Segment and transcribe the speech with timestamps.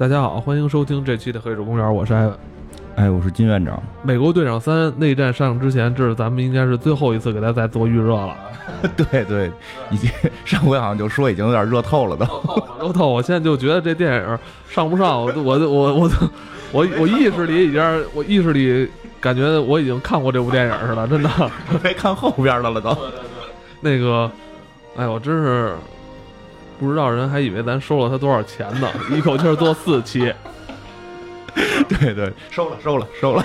[0.00, 2.34] 大家好，欢迎收听这期的《黑水公园》，我是艾文。
[2.96, 3.78] 哎，我是金院长。
[4.02, 8.34] 美国队长三内战上映之前，这是咱们应该是最后一次给大家再做预热了。
[8.96, 9.52] 对对，
[9.90, 10.10] 已经
[10.46, 12.24] 上回好像就说已经有点热透了都。
[12.80, 14.38] 热透，我现在就觉得这电影
[14.70, 16.10] 上不上，我我我我
[16.72, 18.88] 我我意识里已经，我意识里
[19.20, 21.28] 感觉我已经看过这部电影似的，真的。
[21.84, 22.96] 没看后边的了都。
[23.82, 24.30] 那个，
[24.96, 25.74] 哎，我真是
[26.80, 30.32] 不知道，人还以为咱收了他多少钱呢， 一口气做四期。
[31.88, 33.44] 对对，收了收了收了。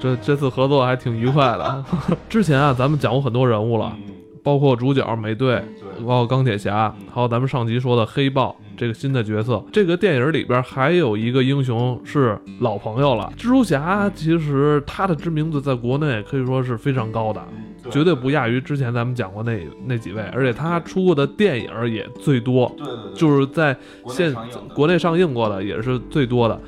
[0.00, 1.84] 这这次合作还挺愉快的。
[2.28, 3.94] 之前啊，咱们讲过很多人物了，
[4.42, 5.62] 包括主角美队，
[5.98, 9.62] 包括钢铁侠，还有咱们上集说的黑豹这个新的角色。
[9.72, 14.10] 这个电影里边还有一个英雄是老朋友了，蜘蛛侠。
[14.14, 17.42] 其实他的知名度在国内可以说是非常高的，
[17.90, 20.22] 绝对不亚于之前咱们讲过那那几位。
[20.32, 23.76] 而且他出过的电影也最多，对对，就是在
[24.08, 24.34] 现
[24.74, 26.60] 国内上映过的也是最多的。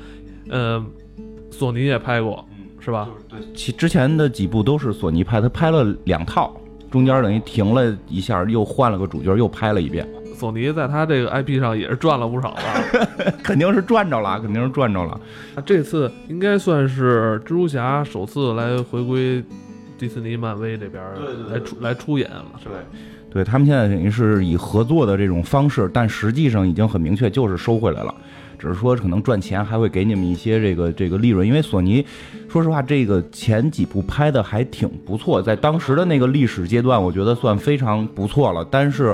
[0.49, 0.85] 嗯，
[1.49, 2.45] 索尼也拍过，
[2.79, 3.09] 是吧？
[3.29, 6.53] 对，其之前的几部都是索尼拍，他拍了两套，
[6.93, 10.07] 中间等于停了一下，又换了个主角，又拍了一遍。
[10.35, 12.61] 索尼在他这个 IP 上也是赚了不少吧？
[13.41, 15.19] 肯定是赚着了，肯定是赚着了。
[15.65, 19.43] 这次应该算是蜘蛛侠首次来回归
[19.97, 21.03] 迪士尼、漫威这边
[21.49, 22.75] 来出来出演了，是吧？
[23.31, 28.13] 对他们现在等于是以合作的这种方式，但实际上已经很明确，就是收回来了。
[28.63, 32.05] 只是说可能赚钱还会给你们一些这个这个利润，因为索尼，
[32.47, 38.65] 说实话，这个前几部拍的还挺不错，在当时的那个历史阶段，我觉得算非常不错了。
[38.71, 39.13] 但是，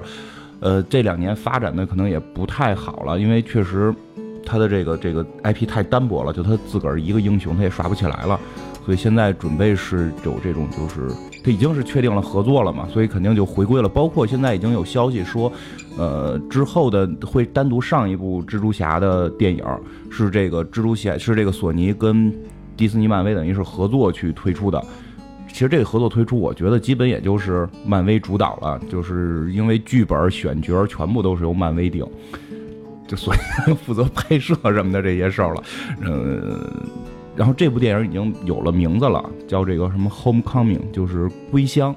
[0.59, 3.91] 呃，这两年发展的可能也不太好了，因为确实
[4.45, 8.39] 他的这个这个 IP 太单薄了，就他自个儿一个英雄他也耍不起来了，
[8.89, 11.13] 所以现在准备是有这种就是
[11.43, 13.87] 他已经是确定了合作了嘛，所以肯定就回归了。
[13.87, 15.51] 包括现在已经有消息说。
[15.97, 19.61] 呃，之后的会单独上一部蜘蛛侠的电影，
[20.09, 22.33] 是这个蜘蛛侠是这个索尼跟
[22.77, 24.81] 迪士尼漫威等于是合作去推出的。
[25.49, 32.05] 其实这个合作推出，我觉得基本也就是漫威主导了，就是因为剧本选角全部都是由漫威定，
[33.05, 35.63] 就索尼 负责拍摄什么的这些事儿了。
[35.99, 36.65] 嗯，
[37.39, 41.95] 然后这部电影已经有了名字了，叫这个什么《Homecoming》，就是归乡。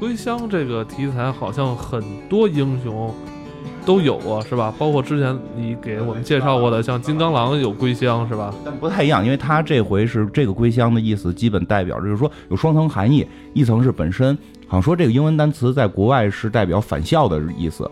[0.00, 3.14] 归乡这个题材好像很多英雄
[3.88, 4.70] 都有啊，是吧？
[4.78, 8.54] 包括之前你给我们介绍过的，像金刚狼有归乡，是吧？
[8.62, 17.90] 但不太一样，因为他这回是这个归乡的意思，基本代表就是说有双层含义，一层是本身好像说这个英文单词在国外是代表返校的意思。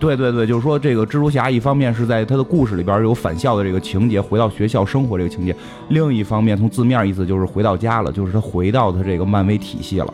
[0.00, 5.52] 对对对，就是说这个蜘蛛侠一方面是在他的故事里边有返校的这个情节，回到学校生活这个情节；
[5.90, 10.12] 另一方面从字面意思就是回到家了，就是他回到他这个漫威体系了。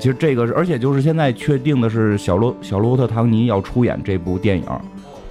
[0.00, 4.64] 其实这个是，而且就是现在确定的是小罗小罗伯特唐尼要出演这部电影，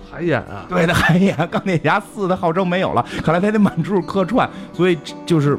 [0.10, 0.66] 还演啊？
[0.70, 5.58] 对的，还演钢铁侠四的号称没有了，看来他得满处客串，所以就是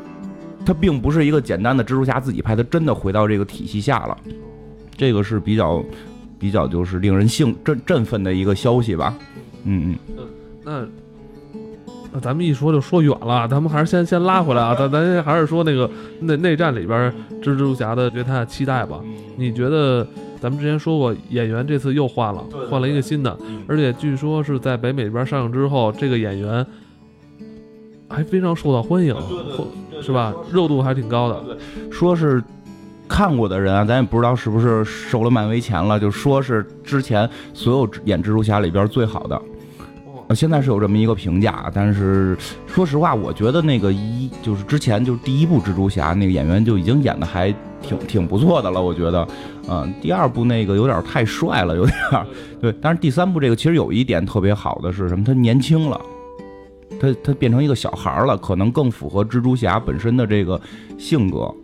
[0.64, 4.16] 他并不是一个简单的蜘蛛侠自己拍，他真的回到这个体系下了，
[4.96, 5.84] 这个是比较
[6.38, 9.14] 比较就是令人兴振振奋的一个消息吧？
[9.64, 10.24] 嗯嗯，
[10.64, 10.88] 那。
[12.12, 15.88] 那咱们一说就说远了，咱们还是先先拉回来啊，咱咱还是说那个
[16.20, 19.00] 内内战里边蜘蛛侠的对他的期待吧。
[19.36, 20.06] 你觉得
[20.40, 23.38] 咱们之前说过演员这次又换了，换了一个新的，
[23.68, 26.66] 而且据说是在北美这边上映之后，这个演员
[28.08, 29.14] 还非常受到欢迎，
[30.02, 30.34] 是吧？
[30.52, 31.56] 热度还挺高的。
[31.92, 32.42] 说是
[33.06, 39.40] 看过的人啊，咱也不知道是不是收了漫威钱了，就说是之前所有演蜘蛛侠里边最好的。
[40.34, 42.36] 现在是有这么一个评价，但是
[42.66, 47.52] 说实话，我觉得那个一就是之前就是第一部蜘蛛侠那个演员就已经演的还
[47.82, 49.26] 挺挺不错的了，我觉得，
[49.68, 51.96] 嗯，第二部那个有点太帅了，有点
[52.60, 55.24] 对，但是第三部这个其实有一点特别好的是什么？
[55.24, 56.00] 他年轻了，
[57.00, 60.60] 他他变成一个小孩了，可能更符合蜘蛛侠本身的这个
[60.98, 61.54] 性格。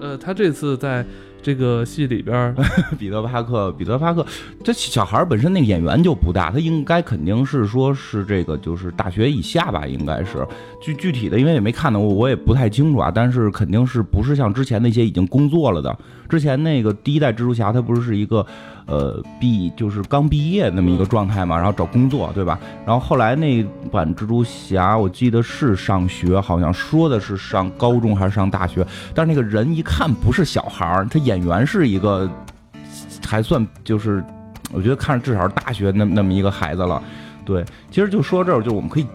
[0.00, 1.04] 呃，他这次在。
[1.44, 2.54] 这个戏里边，
[2.98, 4.24] 彼得·帕克，彼得·帕克，
[4.64, 10.46] 这小孩本身那个演员就不大，他应该肯定是说是这个就是大学以下吧，应该是
[10.80, 13.12] 具具体的，因为也没看到过，我也不太清楚啊。
[13.14, 15.94] 但是肯定是不是像之前那些已经工作了的，
[16.30, 18.46] 之前那个第一代蜘蛛侠，他不是是一个。
[18.86, 22.58] 呃，毕就是刚毕业那么一个状态嘛，然后找工作，对吧？
[22.84, 32.30] 然后后来那版蜘蛛侠，我记得是上学，好像说的是上高中还是上大学，但是那个人一看不是小孩儿，他演员是一个
[33.26, 34.22] 还算就是，
[34.70, 37.02] 我觉得看着至少是大学那那么一个孩子了。
[37.44, 39.06] 对，其实就说这儿，就我们可以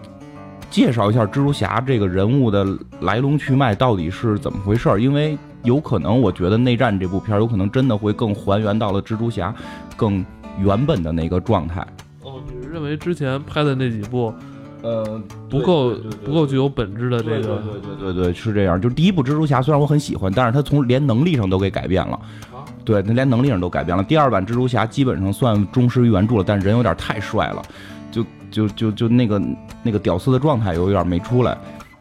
[0.68, 2.66] 介绍一下蜘蛛侠这个人物的
[3.02, 5.38] 来龙去脉到底是怎么回事儿，因为。
[5.62, 9.54] 有可能，我觉得内战这部片儿有可能真的会更还原到了蜘蛛侠
[9.96, 10.24] 更
[10.58, 11.86] 原本的那个状态。
[12.22, 14.32] 哦，你是认为之前拍的那几部，
[14.82, 17.40] 呃，不够不够具有本质的这个。
[17.40, 18.80] 对对对对对，是这样。
[18.80, 22.18] 就是第一部蜘蛛侠虽然我很喜欢，但是他从连能力上都给改变了。
[22.84, 24.02] 对，他连能力上都改变了。
[24.02, 27.62] 第二版蜘蛛侠基本上算忠实于原著了，但人有点太帅了，
[28.10, 29.40] 就就就就那个
[29.82, 31.56] 那个屌丝的状态有点没出来。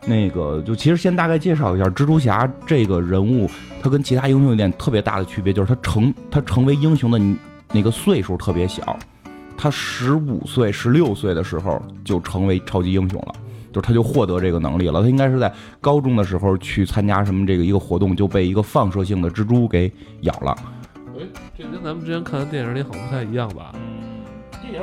[0.10, 3.48] 那个就其实先大概介绍一下蜘蛛侠这个人物，
[3.82, 7.22] 他跟其他英雄有点特别大的区别，就是他成他成为英雄的
[7.72, 8.98] 那个岁数特别小，
[9.56, 13.36] 他十五岁、十六岁的时候就成为超级英雄了。
[13.72, 20.58] 就他就获得这个能力了，他应该是在高中的时候去参加什么这个一个活动，就被一个放射性的蜘蛛给咬了。
[21.20, 21.22] 哎，
[21.56, 23.72] 这跟咱们之前看的电影里好像不太一样吧？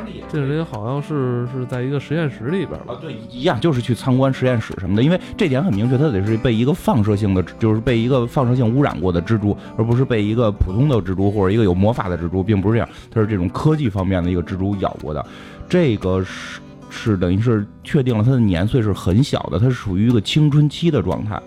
[0.04, 5.02] 电影里，好像是是在一个实验室里边啊，对，一样，就是去参观实验室什么的。
[5.02, 15.25] 因为这点很明确，它得是被一个放射性的，就是被一个放射性污染过的蜘蛛，而不是被一个普通的蜘蛛或者一个有魔法的蜘蛛，并不是这样，它是这种科技方面的一个蜘蛛咬过的。
[15.69, 16.60] 这个是。
[16.88, 21.38] 是等于是确定了它的年岁是很小的，它是属于一个青春期的状态。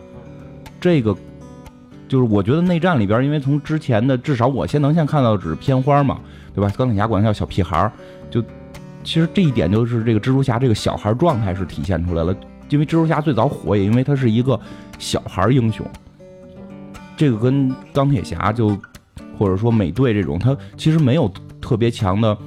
[0.81, 1.16] 这个
[2.10, 6.19] 就是我觉得内战里边，因为从之前的至少我先能先看到只是片花嘛，
[6.54, 6.69] 对吧？
[6.78, 7.92] 钢铁侠管他叫小屁孩儿，
[8.30, 8.44] 就
[9.04, 12.36] 其实这一点就是这个蜘蛛侠这个小孩状态是体现出来了。
[12.70, 14.60] 因为蜘蛛侠最早火也因为他是一个
[15.00, 15.86] 小孩英雄，
[17.18, 18.78] 这个跟钢铁侠就
[19.38, 22.38] 或者说美队这种，他其实没有特别强的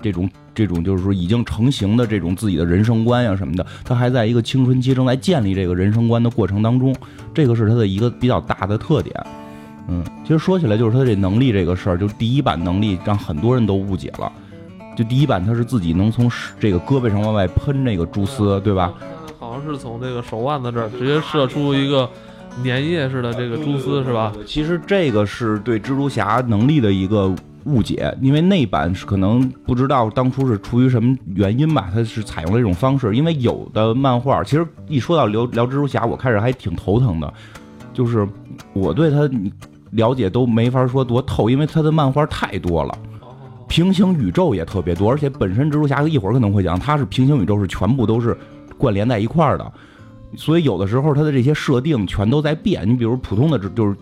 [0.00, 0.30] 这种。
[0.54, 6.94] 这种就是说已经成型的这种自己的人生观呀什么的，他还在一个青春期正在建立这个人生观的过程当中，
[7.32, 9.16] 这个是他的一个比较大的特点。
[9.88, 14.30] 嗯，其实说起来就是他这能力这个事儿，就第一版能力让很多人都误解了。
[14.96, 18.92] 就第一版他是自己能从这个胳膊上往外喷那个蛛丝，对吧？
[19.38, 22.08] 好像是从这个手腕子这儿直接射出一个
[22.64, 24.32] 粘液似的这个蛛丝，是吧？
[24.46, 27.34] 其实这个是对蜘蛛侠能力的一个。
[27.64, 33.14] 误解，因为那版是可能不知道当初是出于什么原因吧，他是采用了这种方式。
[33.14, 37.34] 因为有的漫画，其实一说到聊聊蜘蛛侠，我开始还挺头疼的，
[37.92, 38.26] 就是
[38.72, 39.30] 我对他
[39.92, 42.98] 了解都没法说多透，因为他的漫画太多了，
[43.72, 48.36] 平行宇宙也特别多，而且本身蜘蛛侠一会儿可能会讲，它是平行宇宙是全部都是
[48.76, 49.72] 关联在一块儿的，
[50.36, 52.86] 所以有的时候它的这些设定全都在变。
[52.86, 53.96] 你比如普通的蜘就是。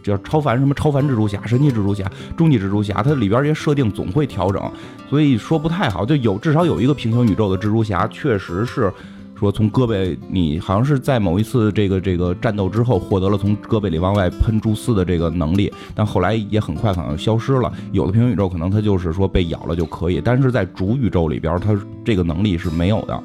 [0.00, 4.62] 叫超凡什么超凡蜘蛛侠、神奇蜘蛛侠、终极蜘蛛侠，它里边这些设定总会调整，
[5.10, 6.06] 所以说不太好。
[6.06, 8.90] 就有至少有一个平行宇宙的蜘蛛侠，确实是
[9.38, 17.72] 说从胳膊你好像是在某一次这个这个战斗之后获得了从胳膊里往外喷蛛丝的这个能力，但后来也很快好像消失了。
[17.92, 23.22] 有的平行宇宙可能它就是说被咬了就可以，但是在主宇宙里边，它这个能力是没有的，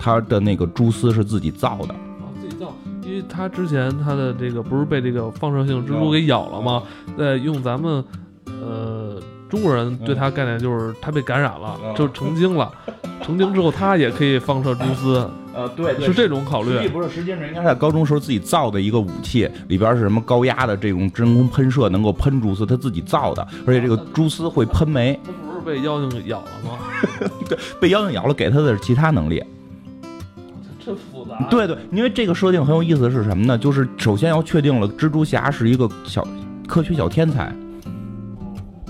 [0.00, 1.94] 它的那个蛛丝是自己造的。
[3.06, 6.82] 因为他之前他的这个不是被这个放射性蜘蛛给咬了吗？
[7.16, 8.02] 在用咱们
[8.46, 12.70] 呃中国人对他概念就是他被感染了，就成精了。
[13.22, 15.30] 成精之后他也可以放射蛛丝。
[15.54, 16.72] 呃，对，是这种考虑。
[16.72, 25.18] 实际不是，实际上应该在高中时候自己造的一个武器，里边是什么高压的这种真空喷射，能够喷蛛丝，他自己造的，而且这个蛛丝会喷煤。
[25.24, 27.28] 他不是被妖精咬了吗？
[27.48, 29.42] 对，被妖精咬了，给他的是其他能力。
[30.84, 31.46] 真复杂。
[31.48, 33.56] 对对，因为这个设定很有意思的是什么呢？
[33.56, 36.26] 就是首先要确定了蜘蛛侠是一个小
[36.66, 37.54] 科学小天才，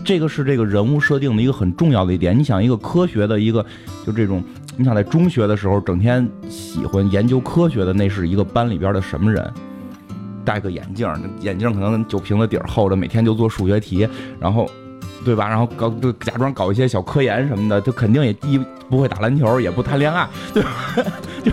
[0.04, 2.38] 这个是这个人物设定的一个很重要的一点。
[2.38, 3.64] 你想一个科学的一个，
[4.06, 4.42] 就这种，
[4.76, 9.52] 你想在中学的时候整天喜欢研究科学的，那是一个班里边的什么人？
[10.44, 11.08] 戴个眼镜，
[11.40, 14.06] 眼镜可能酒瓶子底儿厚着，每天就做数学题，
[14.38, 14.70] 然后。
[15.24, 15.48] 对吧？
[15.48, 20.70] 然后搞就假装搞一些小科研什么的，他肯定也一不会打篮球，也不谈恋爱，对吧？
[21.42, 21.50] 就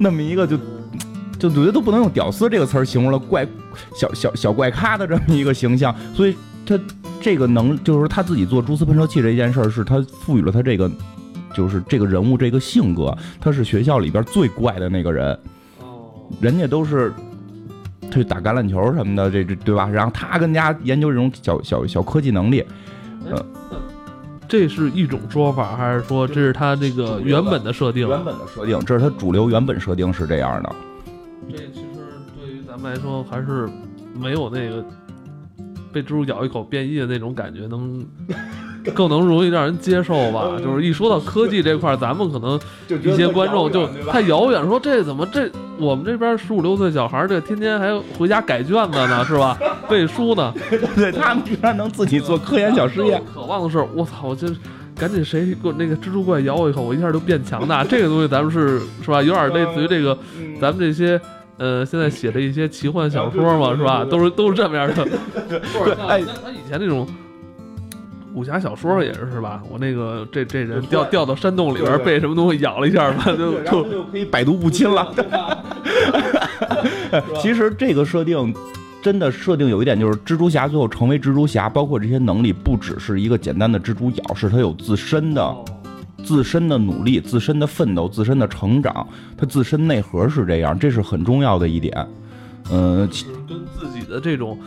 [0.00, 0.58] 那么一个就
[1.38, 3.46] 就觉得都不能用“屌丝”这个词儿形容了，怪
[3.94, 5.94] 小小小怪咖的这么一个形象。
[6.12, 6.36] 所以
[6.78, 6.84] 他
[7.20, 10.90] 这个能就是他自己做蛛丝喷射器这件事儿，是他赋予了他这个
[11.54, 13.16] 就是这个人物这个性格。
[13.40, 15.38] 他是学校里边最怪的那个人，
[15.80, 16.10] 哦
[16.40, 17.12] 人家都是
[18.10, 19.88] 去打橄榄球什么的，这这对吧？
[19.88, 22.64] 然后他跟家研究这种小小小科技能力。
[23.30, 23.46] 呃，
[24.48, 28.08] 这是一种说法，还是说这是他这个原本的设定？
[28.08, 30.72] 原本的设定，这是他主流原本设定是这样的。
[31.50, 32.00] 这其实
[32.40, 33.68] 对于咱们来说，还是
[34.14, 34.84] 没有那个
[35.92, 38.04] 被蜘蛛咬一口变异的那种感觉能。
[38.96, 42.58] 更能容易让人接受吧，就是一说到科技这块，咱们可能
[43.00, 49.56] 一些观众就太遥远，说这怎么这我们这边十五六岁小孩这天天还回家改卷子呢，是吧？
[49.88, 50.52] 背书呢？
[50.96, 53.22] 对他们居然能自己做科研小实验。
[53.32, 54.48] 渴望的是，我操，我就
[54.96, 57.84] 赶紧谁给我那个蜘蛛怪咬我一口，我一下就变强大。
[57.84, 59.22] 这个东西咱们是是吧？
[59.22, 60.18] 有点类似于这个
[60.60, 61.20] 咱们这些
[61.58, 64.04] 呃现在写的一些奇幻小 说嘛，是吧？
[64.04, 65.04] 都是都是这么样的。
[65.48, 65.58] 对，
[66.08, 67.06] 哎，他以前那种。
[68.34, 69.62] 武侠小说也是是吧？
[69.70, 75.14] 我那个这这人掉掉到山洞里边，被什么东西咬了一下吧，就就就可以百毒不侵了。
[77.42, 78.54] 其实这个设定
[79.02, 85.54] 真的设定有一点，就是蜘蛛侠最后成为蜘蛛侠，包括这些能力，不只是一个简单的蜘蛛咬，是他有自身的、
[86.24, 92.06] 自身的努力、自身的奋斗、自身的成长，他自身内核是这样，这是很重要的一点。
[92.70, 93.08] 嗯，
[93.48, 94.58] 跟自己的这种。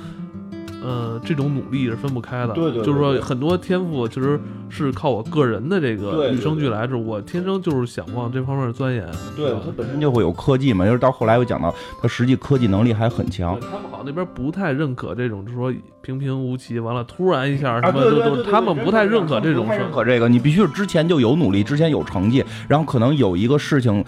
[0.85, 2.53] 呃，这种努力是分不开的。
[2.53, 4.39] 对对，就是说很多天赋其实
[4.69, 9.03] 是靠我个人的这个与生俱来，是我天生就是想往这方面钻研。
[9.35, 13.59] 对，他本身就会有科技嘛，就是到后来我讲到他实际科技能力还很强。
[13.59, 19.67] 他们好像那边不太认可这种，就是说平平无奇，完了突然一下什么都都，他们不太认可这种。
[19.67, 24.05] 认可这个，你必须是之前就有努力，之前有成绩，然后可能有一个事情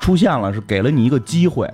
[0.00, 1.70] 出现了，是给了你一个机会。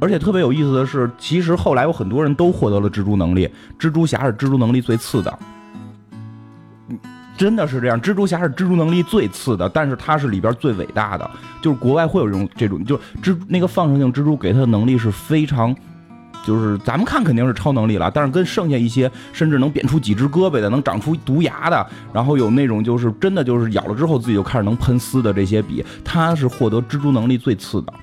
[0.00, 3.48] 而且特别有意思的是，其实后来有很多人都获得了蜘蛛能力。
[3.78, 5.38] 蜘蛛侠是蜘蛛能力最次的，
[7.36, 7.98] 真的是这样。
[8.00, 11.30] 蜘蛛侠是蜘蛛能力最次的，但是他是里边最伟大的。
[11.62, 15.74] 就是国外会有这种这种，就蜘那个放射性蜘蛛给他的能力是非常，
[16.44, 27.94] 就是咱们看肯定是超能力了，但是跟剩下一些甚至能变出几只胳膊的，能长出毒牙的，然后有那种就是真的就是咬了之后自己就开始能喷丝的这些比，他是获得蜘蛛能力最次的。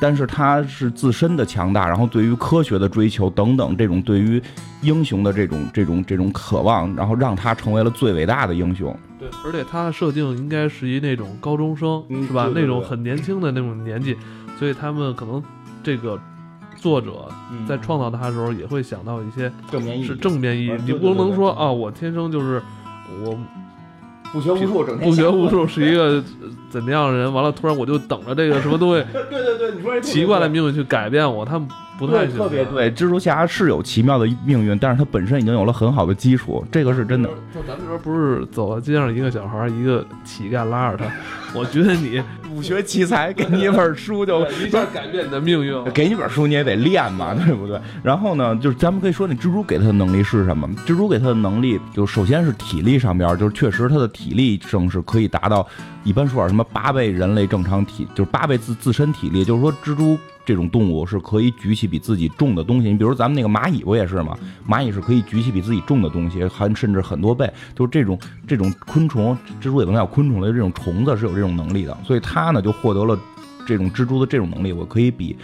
[0.00, 4.42] 但是他是自身的强大，然后对于科学的追求等等，这种对于
[4.82, 8.94] 英雄的这种这种这种渴望，然后让他成为了最伟大的英雄。
[9.18, 12.50] 对，而且他的设定应该是一那种高中生，是吧？
[12.54, 14.16] 那种很年轻的那种年纪，
[14.58, 15.42] 所以他们可能
[15.82, 16.20] 这个
[16.76, 17.28] 作者
[17.66, 20.72] 在创造他的时候也会想到一些正面意义，是正面意义。
[20.84, 22.62] 你不能说啊，我天生就是
[23.24, 23.38] 我。
[24.32, 26.22] 不学无术，整天不学无术是一个
[26.68, 27.32] 怎么样的人？
[27.32, 32.90] 完了，突然我就等着这个什么东西， 对对对，你说奇怪的命运去改变我，他们不太特别对。
[32.92, 37.28] 蜘蛛侠是有奇妙的命运，但是他本身已经有了很好的基础，这个是真的。
[37.54, 41.04] 就咱们这边不是走到街上，一个小孩，一个乞丐拉着他，
[41.54, 42.22] 我觉得你
[42.52, 45.84] 武学奇才，给你一本书就一下改变你的命运。
[45.92, 47.80] 给你本书你也得练嘛，对不对？
[48.02, 50.68] 然后呢，就是咱们可以说，那蜘蛛给他的能力是什么？
[50.86, 55.66] 蜘蛛给他的能力，就首先是体力上边，就是确实他的体力正是可以达到，
[56.04, 62.88] 一般说点什么八倍人类正常体，就是八倍自自身体力，就是说蜘蛛这种动物是可以举起比自己重的东西。
[62.88, 64.38] 你比如咱们那个蚂蚁不也是吗？
[64.66, 67.52] 蚂蚁是可以举起比自己重的东西，还甚至很多倍。
[67.74, 73.18] 就是这种这种昆虫，蜘蛛也不能叫昆虫类，这种虫子是有这种能力的，所以它呢就获得了
[73.66, 75.36] 这种蜘蛛的这种能力，我可以比。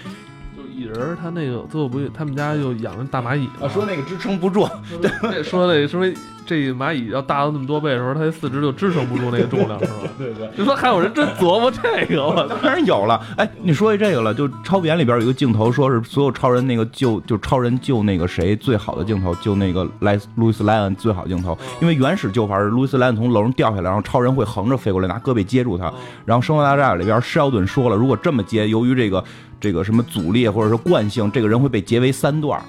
[0.75, 4.69] 蚁人他那个最后不，他们家又养了大蚂蚁啊，说那个支撑不住，
[5.01, 6.03] 对，说那说
[6.45, 9.93] 这蚂蚁要大了那么多倍的时候，它四肢就支撑不住那个重量，是吧？
[10.19, 10.51] 对对。
[10.57, 13.21] 就说还有人真琢磨这个，我 当然有了。
[13.37, 25.93] 哎，你说起这个了，就超扁里边有一个镜头，说是所有超人那个救，就超人救那个谁最好的镜头，救那个莱路易斯莱恩最好镜头，因为原始救法是路易斯莱恩从楼上掉下来，然后超人会横着飞过来拿胳膊接住他，
[26.25, 29.23] 然后生活大战里边施奥顿说了，如果这么接，由于这个。
[29.63, 32.61] 这个什么阻力或者是惯性，这个人会被截为三段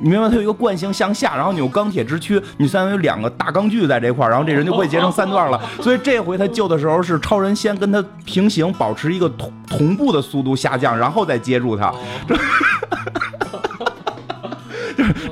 [0.00, 0.28] 你明白？
[0.28, 5.60] 他有一个惯性向下，然后你有钢铁之躯，你相当于两个大钢锯在这块儿然后这人就会截成三段了。
[5.80, 11.92] 所以这回他救的时候是超人先跟他平行，保持一个同同步的速度下降，然后再接住他。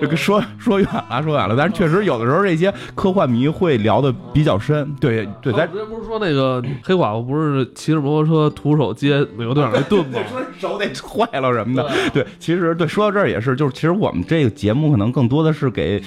[0.02, 4.92] 这个说说远了，说远了，但是确实有的时候这些科幻迷会聊的比较深。
[4.98, 10.18] 对对，咱之前不是说那个黑寡妇不是骑着摩托车徒手接美国队长那盾吗？
[10.28, 11.88] 说手得坏了什么的。
[12.12, 16.02] 对，其实对说到这儿也是，就是其实我们这个节目可能更多的是给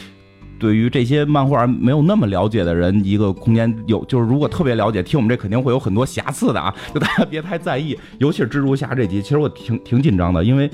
[0.59, 3.73] 对于这些漫画没有那么了解的人一个空间。
[3.87, 7.97] 有就是如果特别了解，听我们这肯定会有很多瑕疵的啊，就大家别太在意。
[8.17, 10.69] 尤其是蜘蛛侠这集，其实我挺挺紧张的，因为。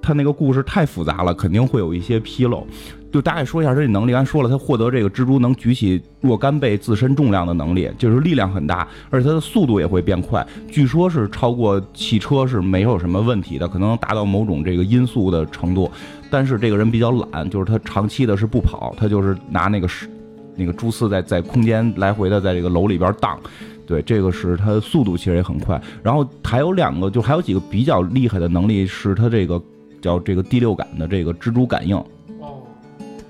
[0.00, 2.66] 他那个故事太复杂了，肯定会有一些纰漏。
[3.10, 4.12] 就大概说一下这能力。
[4.12, 10.46] 刚才说了，他获得这个蜘蛛能举起若干倍自身重量的能力，就是力量很大，而且它的速度也会变快。
[10.70, 15.90] 据说是超过汽车是没有什么问题的，可能达到某种这个音速的程度。
[16.30, 20.06] 但是这个人比较懒，就是他长期的是不跑，他就是拿那个是
[20.54, 23.40] 那个蛛丝在在空间来回的在这个楼里边荡。
[23.86, 25.80] 对，这个是他的速度其实也很快。
[26.02, 29.58] 然后还有两个，就还有几个比较厉害的能力，是他这个。
[30.00, 31.96] 叫这个第六感的这个蜘蛛感应，
[32.40, 32.62] 哦，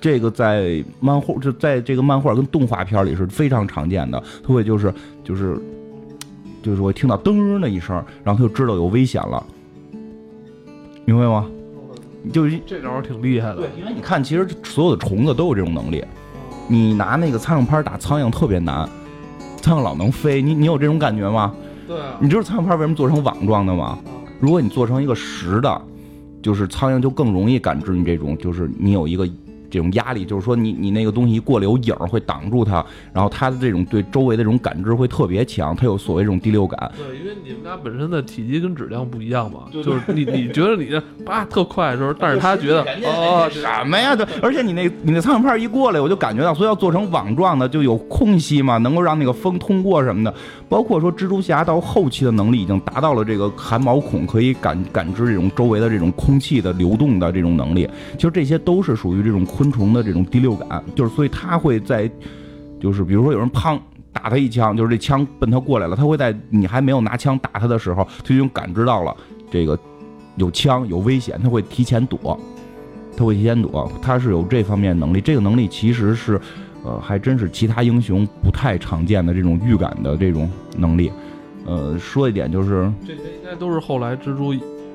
[0.01, 4.23] 这个在漫画就在这个漫画跟动画片里是非常常见的。
[4.47, 4.93] 他会就是
[5.25, 5.59] 就是
[6.63, 9.45] 就是我听到噔的一声，然后他就知道有危险了，
[11.05, 11.47] 明白吗？
[12.33, 13.57] 就这招挺厉害的。
[13.57, 16.05] 对，因为你看，其实所有的虫子都有这种能力。
[16.67, 18.87] 你拿那个苍蝇拍打苍蝇特别难，
[19.63, 20.43] 苍蝇老能飞。
[20.43, 21.55] 你你有这种感觉吗？
[21.87, 21.97] 对。
[22.21, 23.99] 你知道苍蝇拍为什么做成网状的吗？
[24.41, 25.83] 如果你做成一个实的。
[26.43, 29.29] 就是苍蝇就更容易感知你这种，就是你有一个
[29.71, 36.91] 这种压力，就是说你你那个东西一过来有影儿会挡住它，然后它的这种对周围的这种感知会特别强，它有所谓这种第六感。
[36.97, 44.17] 对，因为你们俩本身的体积跟质量不一样嘛，就是你你觉得你的叭特快的时候，但是他觉得哦什么呀？
[44.17, 50.35] 对，而且你那你那苍蝇拍一过来，我就感觉到，所以要做成网状的，就有空隙嘛，能够让那个风通过什么的。
[50.69, 62.11] 包括说蜘蛛侠到后期的能力已经达到了这个含毛孔可以感感知这种周围的这种空气的流动的这种能力，其实这些都是属于这种昆虫的这种第六感，就是所以它会在，
[62.79, 63.81] 就是比如说有人砰
[64.13, 69.17] 打他一枪，就是这枪奔他过来了，他会在你还没有拿枪打他的时候，他就已经感知到了
[69.51, 69.79] 这个
[70.37, 72.39] 有枪有危险，他会提前躲，
[73.17, 76.39] 他会提前躲，他是有这方面能力，这个能力其实是。
[76.85, 81.13] 呃，还真是其他英雄不太常见的这种预感的这种能力。
[81.67, 84.55] 呃，说一点就是，这些应该都是后来蜘蛛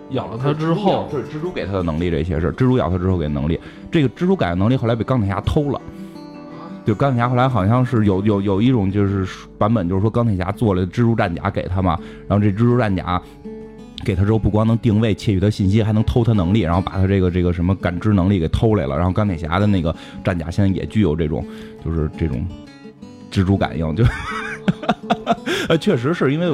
[0.10, 2.10] 咬了他之后，是蜘蛛给他的能力。
[2.10, 3.60] 这些是蜘蛛咬他之后给能力。
[3.92, 5.80] 这个蜘蛛改的能力后来被钢铁侠偷了。
[6.86, 9.26] 就钢铁侠后来好像是有有有一种就是
[9.58, 11.98] 版本，就是说钢铁侠做了蜘蛛战甲给他嘛，
[12.28, 13.22] 然后这蜘蛛战甲。
[14.04, 18.96] 给他之后，不光能定位窃取他信息，还能偷他能力，然后把他这个这个什么感知能力给偷来了。
[18.96, 21.46] 然后钢铁侠的那个战甲现在也具有这种，
[21.84, 22.46] 就是这种
[23.32, 24.04] 蜘蛛感应，就
[25.68, 26.48] 呃， 确实是因为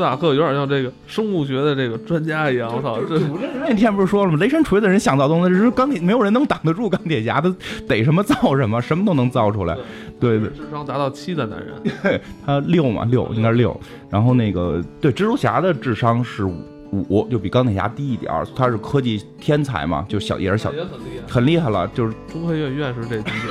[0.00, 2.72] 斯塔克有点像这个生物学的这个专家一样。
[2.74, 3.20] 我操，这
[3.60, 4.38] 那天不是说了吗？
[4.40, 7.54] 雷神锤子人想造东西，是钢铁，没有人能挡得住钢铁侠的，
[7.86, 9.76] 逮什么造什么，什么都能造出来。
[10.18, 13.78] 对对，智商达到七的男人， 他六嘛六应该是六，
[14.08, 16.44] 然后那个对蜘蛛侠的智商是
[16.92, 18.46] 五，就比钢铁侠低一点儿。
[18.54, 20.72] 他是科技天才嘛，就小也是小，
[21.28, 23.50] 很厉害了，就是中科院院士这级别。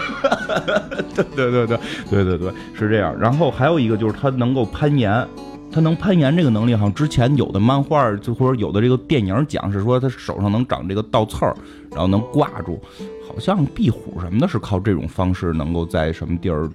[1.36, 3.18] 对对对对对对对，是这样。
[3.20, 5.26] 然后还有一个就是他能够攀岩，
[5.72, 11.56] 他能攀岩这个能力，好像之前有的漫画就或者有的这个电影讲是说他手上能长这个倒刺儿，
[11.92, 12.82] 然后能挂住。
[13.28, 16.68] 好像壁虎什么的，是靠这种方式能够在什么地儿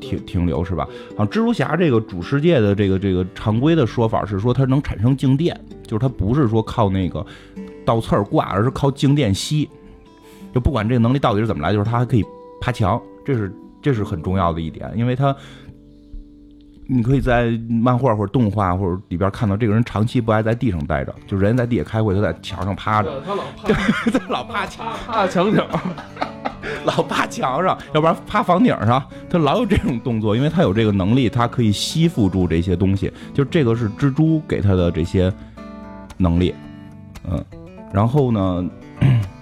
[0.00, 0.84] 停停留，是吧？
[1.10, 7.24] 好像蜘蛛侠这个主世界的这个这个常规的说法是说它能产生静电，就是它不是说靠那个
[7.84, 9.70] 倒刺儿挂，而是靠静电吸。
[10.52, 12.24] 就不管这个能力到底是怎么来，就是它还可以
[12.60, 15.34] 爬墙，这是这是很重要的一点，因为它。
[16.92, 24.86] 你可以在漫画或者动画或者里边看到这个人长期不爱在地上待着，就人在地下开会，他在墙上趴着，他老 趴，他老趴墙。
[25.06, 25.64] 趴墙角，
[26.84, 29.00] 老趴墙上，要不然趴房顶上，
[29.30, 35.32] 他老有这种动作，因为他有这个能力，他可以吸附住这些东西，就这个是蜘蛛给他的这些
[36.16, 36.52] 能力，
[37.30, 37.40] 嗯，
[37.92, 38.68] 然后呢，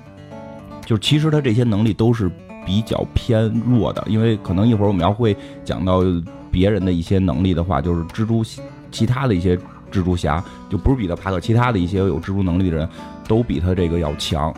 [0.85, 2.31] 就其实他这些能力都是
[2.67, 5.35] 比较偏弱的，因为可能一会儿我们要会
[5.65, 6.03] 讲到。
[6.51, 8.43] 别人的一些能力的话，就是蜘蛛，
[8.91, 9.57] 其他的一些
[9.91, 12.89] 蜘蛛侠就不是彼得帕克，其他的一些有蜘蛛能力的人
[13.27, 14.55] 都比他这个要强。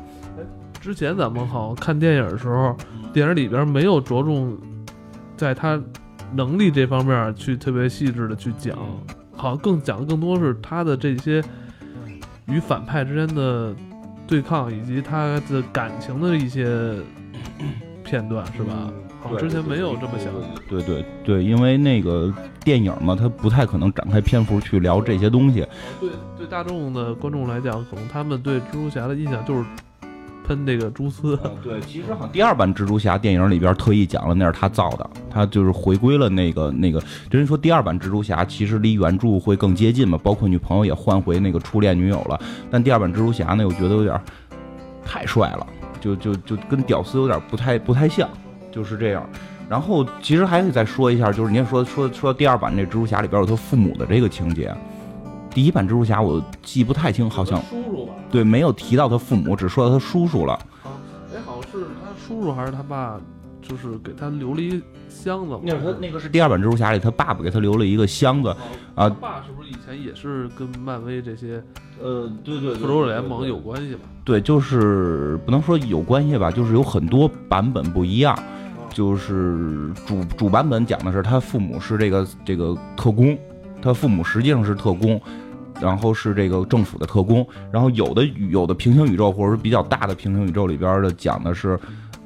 [0.81, 2.77] 之前咱们好像看电影的时候，
[3.13, 4.57] 电影里边没有着重
[5.37, 5.81] 在他
[6.33, 8.79] 能力这方面去特别细致的去讲，
[9.37, 11.43] 好像更讲的更多是他的这些
[12.47, 13.75] 与反派之间的
[14.27, 16.97] 对抗，以及他的感情的一些
[18.03, 18.91] 片段，是吧？
[19.39, 20.33] 之前没有这么想，
[20.69, 22.33] 对对对，因为那个
[22.65, 25.67] 电影嘛，它不太可能展开篇幅去聊这些东西。
[26.01, 29.65] 对对，大众的观众来讲，可能他们对蜘蛛侠的印象就是
[30.47, 31.39] 喷这个蛛丝。
[31.63, 37.01] 对，其实好像第二版蜘蛛侠电影里边特意讲了，那是他造的，他就是回归了那个那个。
[37.31, 42.41] 人说第二版蜘蛛侠其实离原著会更接近嘛，包括女朋友也换回那个初恋女友了。
[42.71, 44.21] 但第二版蜘蛛侠呢，我觉得有点
[45.05, 45.67] 太帅了，
[46.01, 48.29] 就就就跟屌丝有点不太不太像。
[48.71, 49.29] 就是这样，
[49.69, 54.75] 然后其实还可以再说一下，就是您说说说第二版那蜘蛛侠里边有他父母的这个情节，
[55.51, 58.15] 第一版蜘蛛侠我记不太清，好像叔叔吧？
[58.31, 60.55] 对，没有提到他父母，只说到他叔叔了。
[60.55, 60.95] 啊，
[61.35, 63.21] 哎，好像是他叔叔还是他爸，
[63.61, 65.59] 就是给他留了一箱子。
[65.63, 68.51] 那是他那个是第二版蜘蛛侠里他爸爸给他留了一个箱子
[68.95, 69.09] 啊。
[69.09, 71.63] 他爸是不是以前也是跟漫威这些
[72.01, 74.01] 呃，对对，复仇者联盟有关系吧？
[74.25, 78.39] 对，就是不能说有关系吧，就是有很多版本不一样。
[78.93, 83.39] 就是主主版本讲的是他父母是这个这个特工，
[83.81, 85.21] 他父母实际上是特工，
[85.81, 87.47] 然后是这个政府的特工。
[87.73, 91.79] 然后有的有的平行宇宙或者是比较大的平行宇宙里边的讲的是，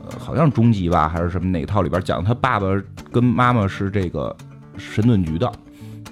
[0.09, 2.67] 呃，好像终极吧还是什么哪套里边讲他爸爸
[3.13, 4.35] 跟妈妈是这个
[4.77, 5.53] 神盾局的，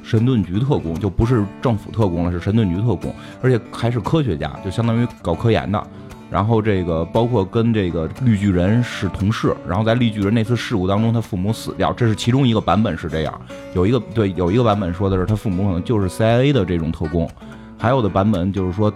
[0.03, 5.87] 神盾局特工就不是政府特工了，是神盾局特工，而且还是科学家，就相当于搞科研的。
[6.33, 13.41] 然后这个包括跟这个绿巨人是同事，然后在绿巨人那次事故当中，他父母死掉，这是其中一个版本是这样。
[13.75, 17.29] 有一个对，有一个版本说的是他父母可能就是 CIA 的这种特工，
[17.77, 18.91] 还有的版本就是说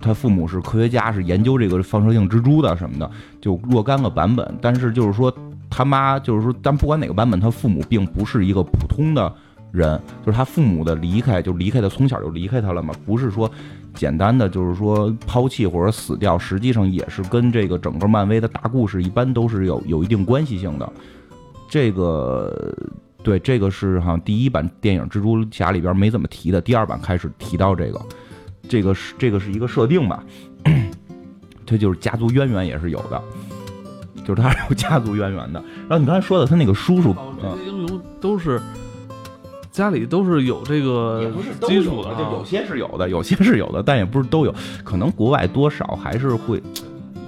[0.00, 3.10] 他父母是科学家，是研究这个放射性蜘蛛的什么的，
[3.42, 4.56] 就若干个版本。
[4.62, 5.30] 但是就是说
[5.68, 9.30] 他妈就是说，但不管哪个版本，他父母并不是一个普通的
[9.70, 13.50] 人，就是他父母的离开就离开他，从小就离开他了嘛，不是说
[13.94, 20.92] 简单的就是说抛弃或者死掉，实际上也是跟这个整个漫威的大故事一般都是有有一定关系性的。
[21.68, 22.76] 这个
[23.22, 28.00] 对，这个是好像第一版电影蜘蛛侠里边没怎么提的，第二版开始提到这个。
[28.66, 30.24] 这个是这个是一个设定吧，
[31.66, 33.22] 他 就是家族渊源也是有的，
[34.24, 35.62] 就是他有家族渊源的。
[35.86, 38.58] 然后你刚才说的他那个叔叔，这英雄都是
[39.74, 41.32] 家里都是有这个
[41.62, 46.62] 基础的，就有些是有的，有些是有的，但也不是都有，可能国外多少还是会，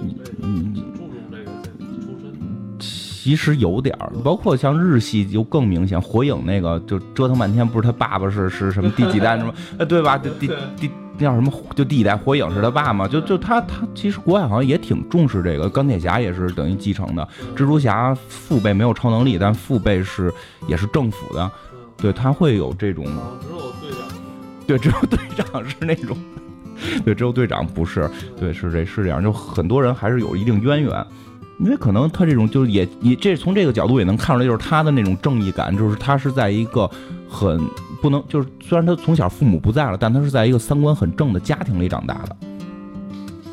[0.01, 1.51] 你你注重这个
[1.99, 2.79] 出身。
[2.79, 10.17] 其实有点儿，包括像日系就更明显，火影那个就折腾半天，不是他爸爸是是什么第几代什么，呃对吧？
[10.17, 10.47] 第第
[10.79, 10.89] 第。
[11.17, 11.51] 叫什么？
[11.73, 13.07] 就第一代火影是他爸嘛？
[13.07, 15.67] 就就他他其实国外好像也挺重视这个。
[15.67, 17.27] 钢铁侠也是等于继承的。
[17.55, 20.31] 蜘蛛侠父辈没有超能力，但父辈是
[20.67, 21.51] 也是政府的。
[21.97, 23.05] 对他会有这种。
[23.41, 24.07] 只有队长。
[24.67, 26.17] 对，只有队长是那种。
[27.03, 28.09] 对，只有队长不是。
[28.39, 29.21] 对，是这是这样。
[29.21, 31.05] 就很多人还是有一定渊源，
[31.59, 36.89] 因为可能他这种就是也也这从这个角度也能看出来，就是他的那种正义感，就是他是在一个
[37.29, 37.59] 很。
[37.99, 42.37] 不能就是，虽然他从小父母不在了，但他是在一个三观很正的家庭里长大的。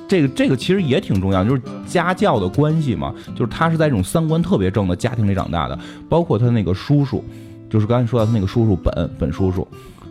[0.07, 3.14] 这个这个其实也挺重要，就是家教的关系嘛。
[3.35, 5.78] 就是他是在这种三观特别正的家庭里长大的。
[6.11, 7.24] 包括他那个叔叔，
[7.74, 9.66] 就是刚才说到他那个叔叔本本叔叔，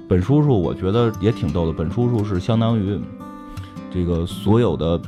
[0.10, 1.71] 本叔叔我觉得也挺逗的。
[1.71, 2.99] 本叔叔是相当于
[3.89, 5.02] 这个所有的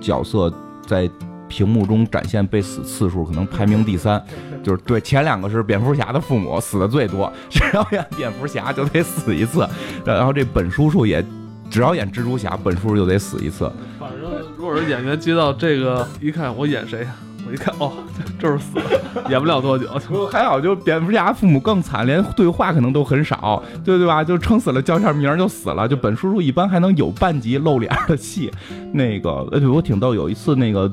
[0.00, 0.50] 角色
[0.86, 1.10] 在。
[1.50, 4.22] 屏幕中展现被死次数可能排名第三，
[4.62, 9.66] 就是对前两个是蝙蝠侠的父母死的最多，只要演蝙蝠侠就得死一次，
[10.04, 11.24] 然后这本叔叔也
[11.70, 13.64] 只要演蜘蛛侠，本叔叔就得死一次。
[13.98, 17.08] 反正如果是演员接到这个一看我演谁，
[17.48, 17.92] 我一看哦
[18.38, 19.88] 就是死了，演不了多久。
[20.30, 24.22] 还好就蝙蝠侠父母更惨，连对话可能都很少，对对吧？
[24.22, 25.88] 就撑死了叫一下名就死了。
[25.88, 28.50] 就本叔叔一般还能有半集露脸的戏，
[28.92, 30.92] 那个呃对我挺逗，有一次那个。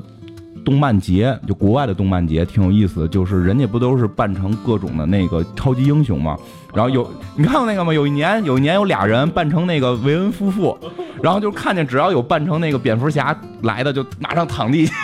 [0.66, 6.36] 动漫节就国外的动漫节挺有意思的，就是人家不都是扮成各种的那个超级英雄吗？
[6.74, 7.94] 然后有你看过那个吗？
[7.94, 10.76] 有一年有一年有俩人扮成那个维恩夫妇，
[11.22, 14.90] 然后就看见只要有扮成那个蝙蝠侠来的，就马上躺地。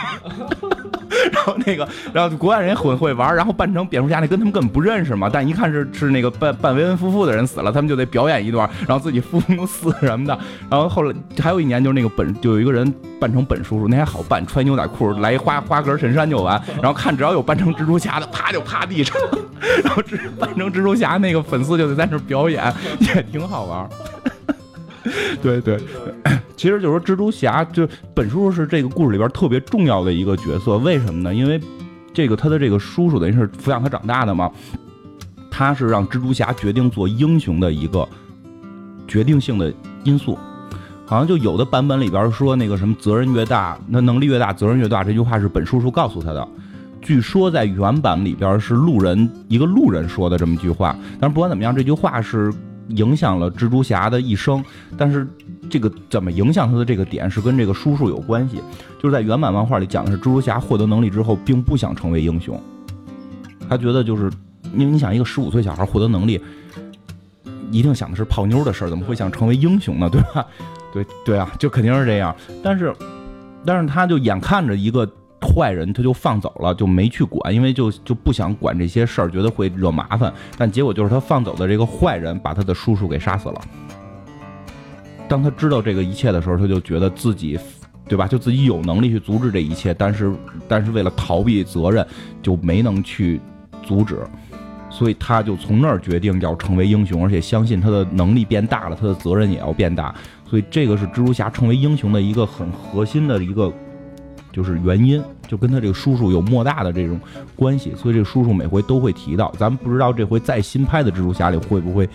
[1.30, 10.36] 然后那个，然后国外人也很会玩，然后扮成蝙蝠侠那跟他们根本不认识嘛，但一看是是那个扮扮维恩夫妇的人死了，他们就得表演一段，然后自己父母死什么的。
[10.70, 16.60] 然后后来还有一年就是那个本就有一个人扮成本叔叔，那还好扮，穿牛仔裤来一花花格神山就完。
[16.82, 19.16] 然后看只要有扮成蜘蛛侠的，啪就趴地上，
[19.84, 20.02] 然后
[20.38, 23.88] 扮成蜘蛛侠那个粉丝就得在那表演，也挺好玩。
[25.42, 25.78] 对对，
[26.56, 30.78] 其实就是说，蜘蛛侠就本叔叔是这个故事里边特别重要的一个角色。
[30.78, 31.34] 为什么呢？
[31.34, 31.60] 因为
[32.14, 34.48] 这个他的这个叔叔等于是抚养他长大的嘛，
[35.50, 38.08] 他是让蜘蛛侠决定做英雄的一个
[39.08, 39.72] 决定性的
[40.04, 40.38] 因素。
[41.12, 45.04] 好像就有的版本里边说那个什么责任越大，那能力越大，责任越大。
[45.04, 46.48] 这句话是本叔叔告诉他的。
[47.02, 50.96] 据说在原版里边是路人一个路人说的这么一句话。
[51.20, 52.50] 但是不管怎么样，这句话是。
[52.88, 54.62] 影响了蜘蛛侠的一生，
[54.98, 55.26] 但是
[55.70, 58.60] 这个怎么影响他的这个点是跟这个叔叔有关系。
[59.00, 62.60] 就是在原版漫画里讲的是，蜘蛛侠获得能力之后，并不想成为英雄，
[63.68, 64.30] 他觉得就是
[64.74, 66.40] 因为你想一个十五岁小孩获得能力，
[67.70, 70.10] 一定想的是泡妞的事儿，怎么会想成为英雄呢？
[70.10, 70.44] 对吧？
[70.92, 72.34] 对对啊，就肯定是这样。
[72.62, 72.94] 但是，
[73.64, 75.08] 但是他就眼看着一个。
[75.44, 80.32] 坏人他就放走了，就没去管，因为就就不想管这些事儿，觉得会惹麻烦。
[80.56, 83.60] 但结果就是他放走的这个坏人把他的叔叔给杀死了。
[85.28, 87.58] 当他知道这个一切的时候，他就觉得自己，
[88.06, 88.28] 对吧？
[88.28, 90.32] 就自己有能力去阻止这一切，但是
[90.68, 92.06] 但是为了逃避责任，
[92.40, 93.40] 就没能去
[93.82, 94.20] 阻止。
[94.90, 100.14] 所以他就从那儿决定要成为英雄，而且相信他的能力变大了，他的责任也要变大。
[100.52, 103.72] 所以这个是蜘蛛侠成为英雄的一个很核心的一个。
[104.52, 107.18] 就是原因，就跟他这个叔叔有莫大的这种
[107.56, 109.50] 关系，所以这个叔叔每回都会提到。
[109.58, 112.06] 咱们不知道这回再新拍的蜘蛛侠里会不会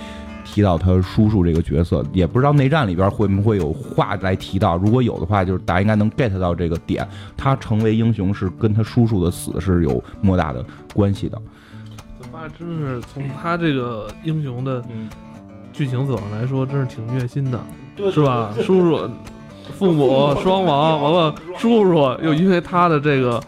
[0.46, 4.78] 提到他叔叔这个角色，也不知道内战里边会不会有话来提到。
[4.78, 7.08] 如果有的话，就是大家应该能 get 到这个点。
[7.36, 11.42] 他成为英雄是跟他叔叔的死是有莫大的关系的。
[12.22, 14.86] 这妈真是从他这个英雄的
[15.74, 17.60] 剧情走向来说，真是挺虐心的，
[18.12, 19.10] 是吧，叔叔？
[19.78, 23.40] 父母双亡，完了叔叔又因为他的这个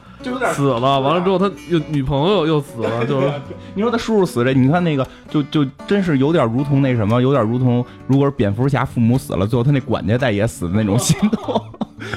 [0.54, 3.32] 死了，完了之后他又女朋友又死了， 就是
[3.74, 11.60] 你说他叔叔死这，你看那个就就真是有点如同那什么，有点如同如果是蝙蝠侠父母死了，最后他那管家再也死的那种心 痛。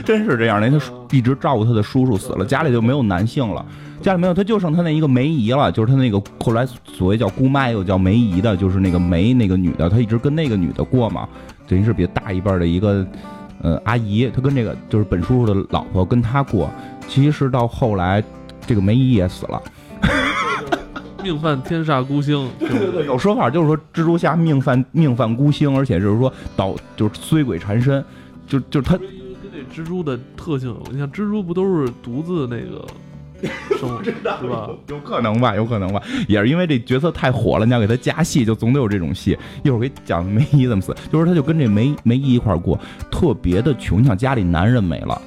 [0.04, 0.68] 真是这样的。
[0.68, 0.76] 他
[1.10, 3.64] 一直照顾他的叔叔死了，家里就没有男性了，
[4.00, 11.28] 家里没有，他就剩他那一个梅姨了，就是他那个后来所谓叫姑妈又叫梅姨的，就是那个梅那个女的，他一直跟那个女的过嘛，
[11.72, 13.06] 等于是比大一辈的一个
[13.62, 16.70] 呃阿姨，她跟这个就是本叔叔的老婆跟他过，
[17.08, 18.22] 其实到后来
[18.66, 19.62] 这个梅姨也死了。
[21.24, 28.04] 命犯天煞孤星，对对对，有说法就是说蜘蛛侠命犯命犯孤星，而且就是说导就是衰鬼缠身，
[28.46, 29.08] 就就是他跟
[29.50, 32.84] 这蜘蛛的特性，你像蜘蛛不都是独自那个
[33.78, 34.68] 生物是吧？
[34.88, 39.36] 有可能吧，有可能吧，也是因为这角色太火了，你要给他加戏，就总得有这种戏。
[39.64, 42.78] 一会儿给讲梅姨怎么死，就是他就跟这梅梅姨一块过，
[43.10, 45.20] 特别的穷，像家里男人没了。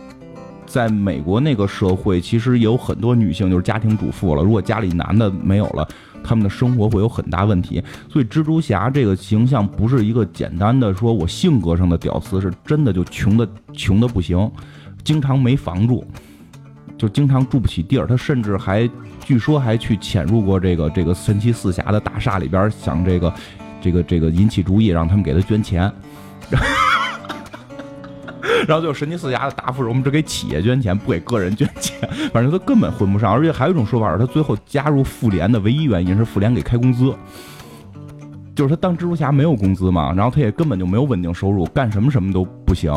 [0.65, 4.43] 在美国那个社会，其实有很多女性就是家庭主妇了。
[4.43, 5.88] 如果家里男的没有了，
[6.23, 7.82] 他们的生活会有很大问题。
[8.10, 14.51] 所以蜘蛛侠这个形象不是一个简单的说我性格上的屌丝，是真的就穷的穷的不行，
[15.04, 16.06] 经常没房住，
[17.06, 18.08] 就经常住不起地儿。
[18.08, 18.89] 他甚至还
[19.24, 23.32] 据说还去潜入过这个这个神奇四侠的大厦里边，想这个
[23.80, 25.91] 这个这个引起注意，让他们给他捐钱。
[28.68, 32.10] 然后就神奇四侠的答复是：我们只给企业捐钱，不给个人捐钱。
[32.34, 37.13] 反正他根本混不上，而且还有一种说法是，他最后加入复联的唯一原因是复联给开工资，
[38.56, 42.91] 就是他当蜘蛛侠没有工资嘛，然后他也根本就没有稳定收入，干什么什么都不行。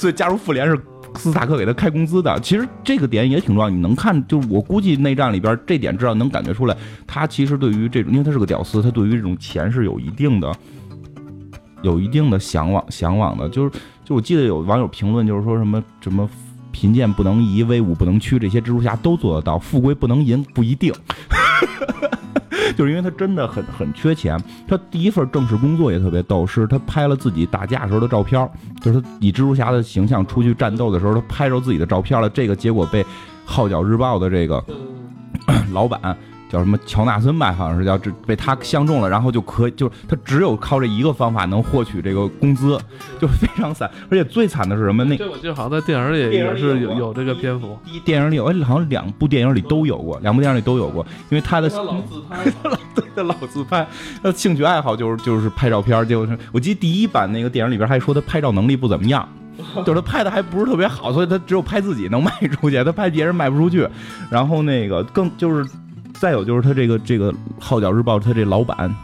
[0.00, 0.80] 所以加入复联是
[1.16, 2.40] 斯塔克给他开工资的。
[2.40, 10.52] 其实这个点也挺重要，你能看，就我估计内战里边这点至少能感觉出来，他其实对于这种，因为他是个屌丝，他对于这种钱是有一定的。
[11.82, 13.70] 有一定的向往，向往的，就是，
[14.04, 16.28] 就我记得有网友评论，就是说什么什么
[16.70, 20.92] 贫贱不能移，威武不能屈，这些蜘蛛侠都做得到，富贵不能淫不一定，
[22.76, 24.38] 就是因为他真的很很缺钱。
[24.66, 28.48] 他第一份正式工作也特别逗，是他拍了自己打架时候的照片，
[28.80, 33.02] 就是他以蜘蛛侠的形象出去战斗的时候，他拍着自己的照片了，这个结果被
[33.44, 34.64] 《号角日报》的这个
[35.72, 36.16] 老板。
[36.50, 42.76] 叫什么乔纳森吧，好像是叫这被他相中了，然后就可以，就是他只有靠这一个方法能获取这个工资，
[43.20, 43.88] 就非常惨。
[44.10, 45.04] 而且最惨的是什么？
[45.04, 47.78] 那这我记得好像在电影里也是有有这个篇幅。
[47.86, 51.06] 一电影里有，哎，好像两部电影里都有过，两部电影里都有过。
[51.30, 52.44] 因为他的 老自拍，
[52.96, 53.86] 对他老自拍，
[54.20, 56.04] 他兴趣爱好就是就是拍照片。
[56.08, 59.28] 结果是我记得第一版那个电影里边还说他拍照能力不怎么样，
[59.86, 63.86] 就是他拍的还不是特别好，所以他只有拍自己能卖出去，他拍别人卖不出去。
[64.28, 65.64] 然后那个更就是。
[66.20, 68.94] 再有就是他这个这个《号角日报》他这老板，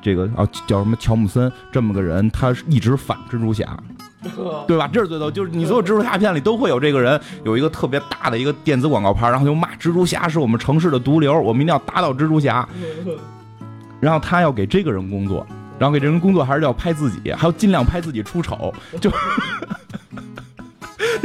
[0.00, 3.78] 这个啊叫什么乔姆森这么个人，他是一直反蜘蛛侠，
[4.66, 4.88] 对吧？
[4.90, 12.66] 这是最逗，就是你所有蜘蛛侠片里都会有这个人，有一个特别大的一个电子广告牌，然后就骂蜘蛛侠是我们城市的毒瘤，我们一定要打倒蜘蛛侠。
[14.00, 15.46] 然后他要给这个人工作，
[15.78, 18.72] 然后给这人工作还是要拍自己，还要尽量拍自己出丑，
[19.02, 19.10] 就。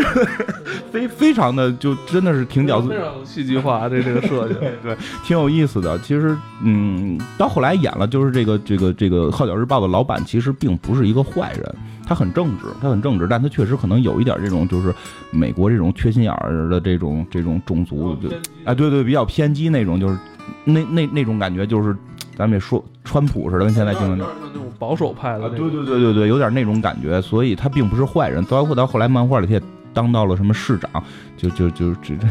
[0.91, 5.97] 非非常的就真的是挺屌丝，非常戏剧化这这个设计， 对，挺有意思的。
[5.99, 11.75] 其实，嗯，到后来演了，就是这个这个这个《号角日报》的老板，其实并不是一个坏人，
[12.07, 14.93] 他很正直，他很正直，但他确实可能有一点这种就是
[15.31, 18.29] 美国这种缺心眼儿的这种这种种族，就
[18.65, 20.17] 哎，对对，比较偏激那种，就是
[20.63, 21.95] 那那那种感觉，就是
[22.35, 29.61] 咱们也说川普似的，跟现在听的那种保守派的，对对对对对，有点那种感觉，所以他并不是坏人，包括到后来漫画里也。
[29.99, 31.03] 当到了什么市长，
[31.35, 32.27] 就就就这这，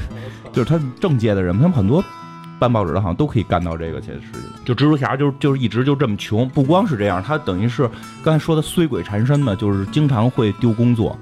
[0.51, 2.03] 就是他政界的人，他们很多
[2.59, 4.01] 办报纸的，好像都可以干到这个。
[4.01, 4.23] 其实，
[4.65, 6.49] 就蜘蛛侠，就是就是一直就这么穷。
[6.49, 7.87] 不光是这样，他等于是
[8.25, 11.15] 刚才说的衰鬼缠身嘛，就是经常会丢工作，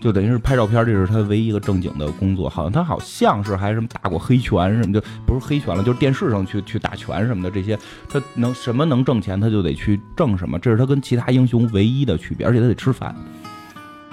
[0.00, 2.48] 就等于是拍照片，这是他唯一一个正经的工作。
[2.48, 7.78] 好像他好像是还什么打过黑拳什么，就不是黑拳了，就是电视上去去打拳什么的这些。
[8.08, 12.46] 他能什么能挣钱，他就得去挣什么，这是他跟其他英雄唯一的区别。
[12.46, 13.14] 而且他得吃饭，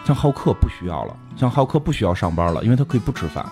[0.06, 1.16] 像浩克不需要了。
[1.36, 3.46] 像浩克不需要上班了，因为他可以不吃饭，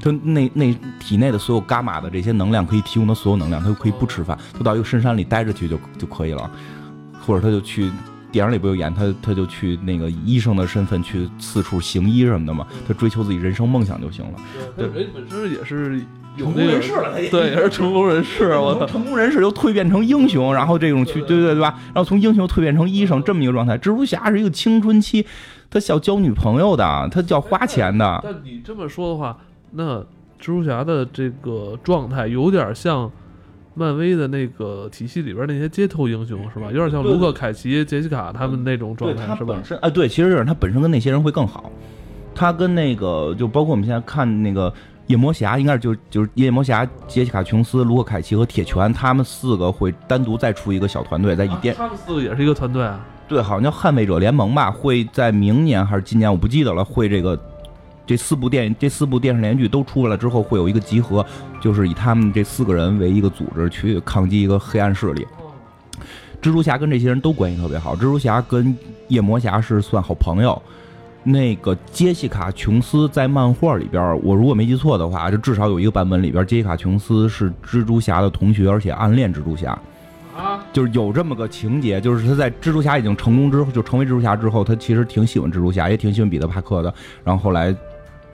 [0.00, 6.48] 他那那体内的所有伽马的这些能量可以提供他所有能量，他就可以不吃饭，他到一个深山里待着去就就可以了，
[7.26, 7.90] 或者他就去
[8.32, 14.38] 电影里不有演他他就去那个医生的身份去四处行医什么的嘛，他追求自己人生梦想就行了。
[14.76, 16.00] 对，人本身也是
[16.36, 18.50] 成功人士了，对，也是成功人士。
[18.50, 21.74] 我成功人士又蜕变成英雄，然后这种去对对对吧？
[21.86, 23.76] 然后从英雄蜕变成医生这么一个状态。
[23.76, 25.26] 蜘蛛侠是一个青春期。
[25.72, 28.20] 他要交女朋友的，他叫花钱的。
[28.24, 29.38] 但你这么说的话，
[29.70, 33.08] 那蜘蛛侠的这个状态有点像
[33.74, 36.66] 漫威的那个体系里边那些街头英雄，是吧？
[36.66, 39.54] 有点像卢克·凯奇、杰西卡他们那种状态，是吧？
[39.54, 41.70] 本身哎，对，其实就是他本身跟那些人会更好。
[42.34, 44.72] 他跟那个就包括我们现在看那个
[45.06, 51.74] 夜魔侠，应该是就就是夜魔侠、杰西卡·琼斯、卢克·凯奇和铁拳，他们四个会单独再出一个小团队，在一电。
[51.74, 53.04] 他们四个也是一个团队啊。
[53.28, 56.84] 对，好像叫捍卫者联盟吧，会在明年还是今年，我不记得了。
[56.84, 57.38] 会这个
[58.06, 61.24] 这四部电这四部电视连续剧都出来了之后，会有一个集合，
[61.60, 65.26] 就是以他们这四个人为一个组织去抗击一个黑暗势力。
[66.42, 68.76] 蜘蛛侠跟这些人都关系特别好，蜘蛛侠跟
[69.08, 70.60] 夜魔侠是算好朋友。
[71.22, 79.78] 那个杰西卡·琼斯在漫画里边，我如果没记错的话，就至少有一个版本里边，杰西卡·琼斯是蜘蛛侠的同学，而且暗恋蜘蛛侠。
[80.34, 86.94] 啊，就是有这么个情节，就是他在蜘蛛侠已经成功之后，就成为蜘蛛侠之后，他其实挺喜欢蜘蛛侠，也挺喜欢彼得·帕克的。
[87.22, 87.76] 然后后来，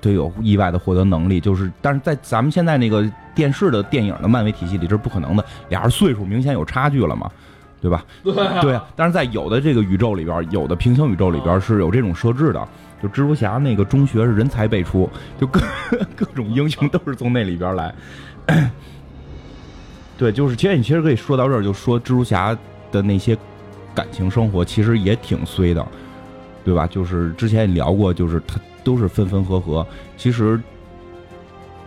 [0.07, 7.31] 就有意外的获得能力，就是但是在咱们现在那个电视的电影的漫威体系里，这是不可能的，俩人岁数明显有差距了嘛。
[7.79, 8.05] 对吧？
[8.25, 12.69] 对对，但是在有的这个宇宙里边，有的平行宇宙里边是有这种设置的。
[13.01, 15.61] 就蜘蛛侠那个中学是人才辈出，就各
[16.17, 17.95] 各种英雄都是从那里边来。
[20.17, 22.57] 对，就是其实你其实可以说到这儿，就说蜘蛛侠
[22.91, 23.37] 的那些
[23.95, 25.87] 感情生活其实也挺衰的，
[26.65, 26.87] 对吧？
[26.87, 29.85] 就是之前也聊过，就是他都是分分合合。
[30.17, 30.61] 其实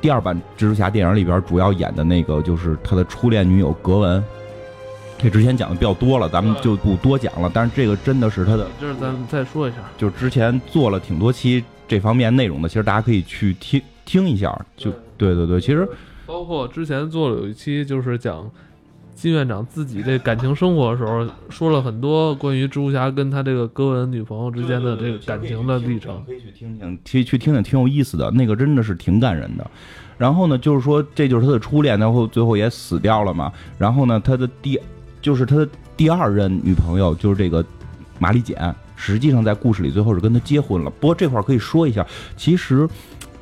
[0.02, 4.22] 第二版蜘蛛侠电影里边主要演的那个就是他的初恋女友格文。
[5.18, 7.50] 这之前讲的比较多了，咱们就不多讲了。
[7.54, 14.54] 但是这个真的是他的，就是咱们再说一下，就是之前做了挺多期这方面内容的，其实大家可以去听听一下。
[14.76, 15.88] 就对对对，其实
[16.26, 18.50] 包括之前做了有一期，就是讲
[19.21, 28.32] 金院长自己这感情生活的时候，说了很多关于蜘蛛侠跟他这个哥文女朋友之间的这个感情的历程，可以去听听，去去听听，挺有意思的。
[28.32, 29.69] 那个真的是挺感人的。
[30.17, 33.51] 然后呢，就是说这就是他的初恋，然后最后也死掉了嘛。
[33.77, 34.79] 然后呢，他的第。
[35.21, 37.62] 就是他的第二任女朋友，就是这个
[38.19, 40.89] 玛丽简，实际上在故事里最后是跟他结婚了。
[40.91, 42.88] 不过这块可以说一下，其实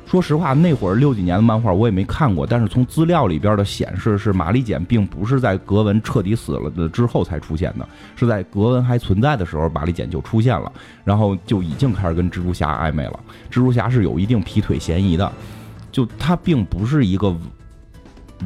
[0.08, 10.72] 说实话，那会儿六几年的漫画我也没看过，但是从资料里边的显示是玛丽简并不是在格文彻底死了的之后才出现的，是在格文还存在的时候，玛丽简就出现了，
[11.04, 13.20] 然后就已经开始跟蜘蛛侠暧昧了。
[13.50, 15.30] 蜘蛛侠是有一定劈腿嫌疑的，
[15.92, 17.36] 就他并不是一个。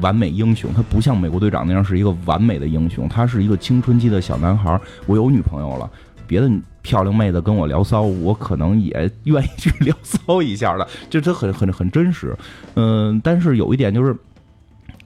[0.00, 4.80] 完美英雄，他不像美国队长那样是一个完美的英雄，他是一个青春期的小男孩。
[5.04, 5.90] 我有女朋友了，
[6.32, 12.34] 别的漂亮妹子跟我聊骚，我可能也愿意去聊骚一下的， 就这很很很真实。
[12.74, 14.16] 嗯，但是有一点就是，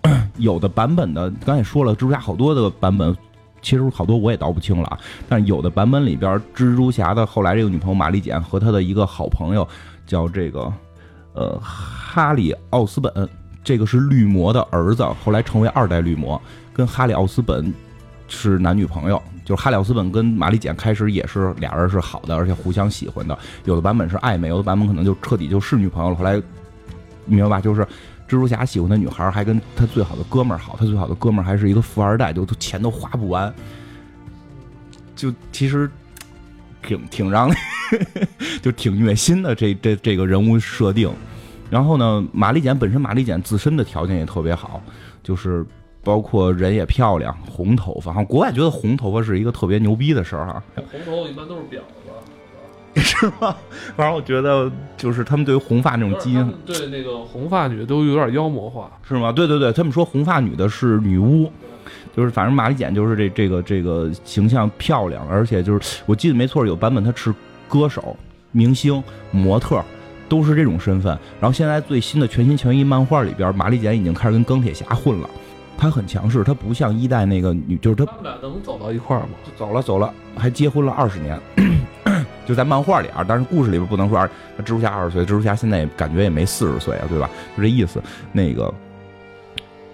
[0.38, 3.14] 有的版本的，刚才说了，蜘蛛侠好多的版本，
[3.60, 4.98] 其实好多我也倒不清了啊。
[5.28, 9.66] 但有的版本里边，蜘蛛侠的后来这个女朋友玛丽简和他的一个好朋友
[10.06, 10.72] 叫这个
[11.34, 13.28] 呃哈里奥斯本。
[13.64, 16.40] 这个是绿魔的儿子，后来成为二代绿魔，
[16.72, 17.74] 跟哈里奥斯本
[18.28, 19.20] 是男女朋友。
[19.46, 23.38] 就是哈里奥斯本跟玛丽简开始也是俩人是好的，而且互相喜欢的。
[23.64, 26.16] 有的版本是暧昧，有的版本可能就彻底就是女朋友了。
[26.16, 26.42] 后来
[27.24, 27.60] 明白吧？
[27.60, 33.54] 就是蜘蛛侠喜欢的女孩还跟他最好的哥们儿好，他最好的哥们儿还是一个富二代，就都钱都花不完。
[35.14, 35.88] 就其实
[36.82, 37.48] 挺挺让
[38.60, 41.08] 就挺虐心的这这这个人物设定。
[41.70, 44.82] 然后呢，玛丽简本身，玛丽简自身的条件也特别好，
[45.22, 45.64] 就是
[46.06, 48.12] 包括人也漂亮，红头发。
[48.12, 50.62] 好像国外觉得红头发是一个特别牛逼的事儿哈。
[50.76, 51.80] 红头发一般都是婊
[52.94, 53.56] 子，是吗？
[53.96, 59.32] 反正我觉得，就是他们对于红发那种基因，对那个红发女都有点妖魔化，是吗？
[59.32, 61.50] 对对对，他们说红发女的是女巫，
[62.16, 67.34] 就是反正玛丽简就是这这个这个形象漂亮，而且就是我记得没错，有版本她是
[67.68, 68.16] 歌手、
[68.52, 69.82] 明星、模特。
[70.28, 75.30] 都是这种身份，然后现在最新的全心全意漫画里边，玛丽简已经开始跟钢铁侠混了。
[75.76, 78.04] 她很强势，她不像一代那个女，就是她。
[78.06, 79.30] 他们俩能走到一块儿吗？
[79.56, 81.38] 走了走了，还结婚了二十年，
[82.46, 83.24] 就在漫画里啊。
[83.26, 84.26] 但是故事里边不能说二，
[84.58, 87.28] 蜘蛛侠二十岁，蜘蛛侠现在也感觉也没四十岁啊，对吧？
[87.56, 88.02] 就这意思。
[88.32, 88.72] 那个，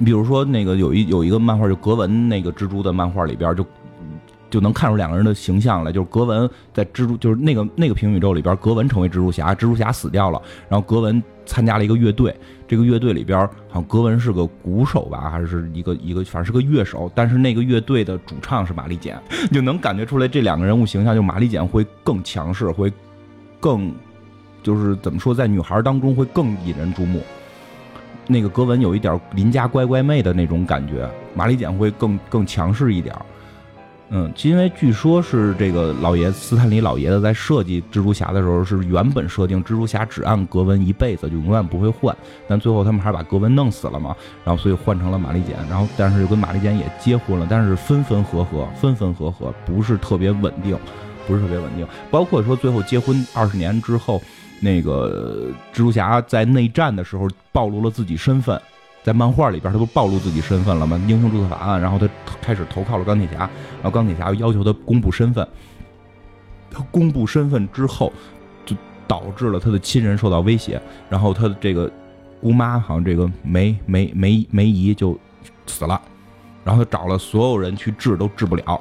[0.05, 3.67] 比如说那个有一有一个漫画，就格文那个蜘蛛的漫画里边就。
[4.53, 12.37] 就能看出两个人的形象来，就是格文在蜘蛛，就是那个那个平行宇宙里边，格文成为蜘蛛侠，蜘蛛侠死掉了，然后格文参加了一个乐队，
[12.69, 13.39] 这个乐队里边
[13.71, 19.19] 好像格文是个鼓手吧，还是一个一个，反正是个乐手，但是那个乐队的主唱是玛丽简，
[19.51, 22.93] 就能感觉出来这两个人物形象，就玛丽简会更强势，会
[23.59, 23.91] 更
[24.63, 27.23] 就是怎么说，在女孩当中会更引人注目。
[28.27, 33.17] 那个格文有一点邻家乖乖妹的那种感觉，玛丽简会更更强势一点。
[34.15, 42.15] 嗯，因为据说是这个老爷斯坦李老爷子在设计蜘蛛侠的时候，是原本设定蜘蛛侠只按格温一辈子，就永远不会换。
[42.47, 50.79] 但最后他们还是把格温弄死了嘛，然后所以换成了玛丽简，然后但是又跟玛丽简也结婚了，但是分分合合，分分合合，不是特别稳定，
[51.27, 51.87] 不是特别稳定。
[52.11, 54.21] 包括说最后结婚二十年之后，
[54.61, 58.61] 那个蜘蛛侠在内战的时候暴露了自己身份。
[59.03, 60.97] 在漫画里边，他不暴露自己身份了吗？
[61.09, 62.09] 英雄注册法案，然后他
[62.41, 65.47] 开始投靠了钢铁侠，然后钢铁侠要求他公布身份，
[66.71, 68.13] 他公布身份之后，
[68.65, 68.77] 就
[69.09, 71.91] 导致了他的亲人受到威胁，然后他的这个
[72.41, 75.19] 姑妈好像这个梅梅梅梅姨就
[75.67, 76.01] 死了，
[76.63, 78.81] 然后他找了所有人去治都治不了，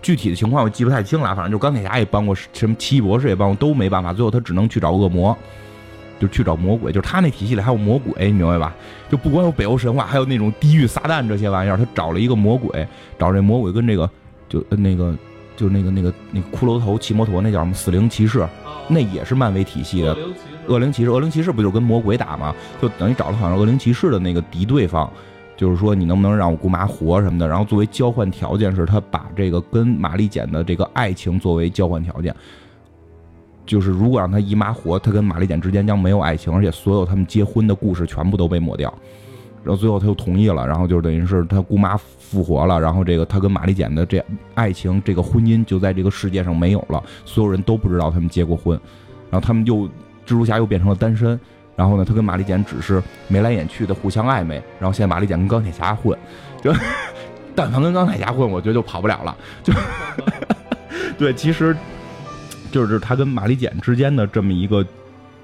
[0.00, 5.36] 具体的情况我记不太清了，反正就钢铁侠也帮过，什么奇异博士也帮过，都没办法，最后他只能去找恶魔。
[6.22, 8.72] 就去找魔鬼，就是他那体系里还有魔鬼，你明白吧？
[9.10, 11.76] 就不光有北欧神话，还有那种地狱撒旦这些玩意儿。
[11.76, 12.86] 他找了一个魔鬼，
[13.18, 14.08] 找这魔鬼跟这个
[14.48, 15.12] 就那个
[15.56, 18.46] 就那个那个那个骷髅头骑摩托那叫什么死灵骑士，
[18.86, 20.16] 那也是漫威体系的。
[20.68, 22.54] 恶灵骑士，恶灵骑士不就跟魔鬼打吗？
[22.80, 25.12] 就等于找了好像恶灵骑士的那个敌对方，
[25.56, 27.48] 就是说你能不能让我姑妈活什么的。
[27.48, 32.32] 然后作为交换条件是，他把这个跟玛丽简的这个爱情作为交换条件。
[33.64, 38.92] 就是如果让他姨妈活，他跟玛丽简之间将没有爱情，而且所有他们结婚的故事全部都被抹掉。
[39.64, 44.20] 然后最后他又同意了，然后就等于是他姑妈复活了，然后这个他跟玛丽简的这
[44.54, 48.76] 爱情这个婚姻就在这个世界上没有了，所有人都不知道他们结过婚。
[49.30, 49.90] 然后他们又蜘
[50.26, 51.38] 蛛侠又变成了单身，
[51.76, 54.60] 然后呢，他跟玛丽简只是眉来眼去的互相暧昧。
[54.80, 56.18] 然后现在玛丽简跟钢铁侠混，
[56.60, 56.72] 就
[57.54, 59.36] 但凡跟钢铁侠混，我觉得就跑不了了。
[59.62, 59.72] 就
[61.16, 61.76] 对，其实。
[62.72, 64.84] 就是他跟玛丽简之间的这么一个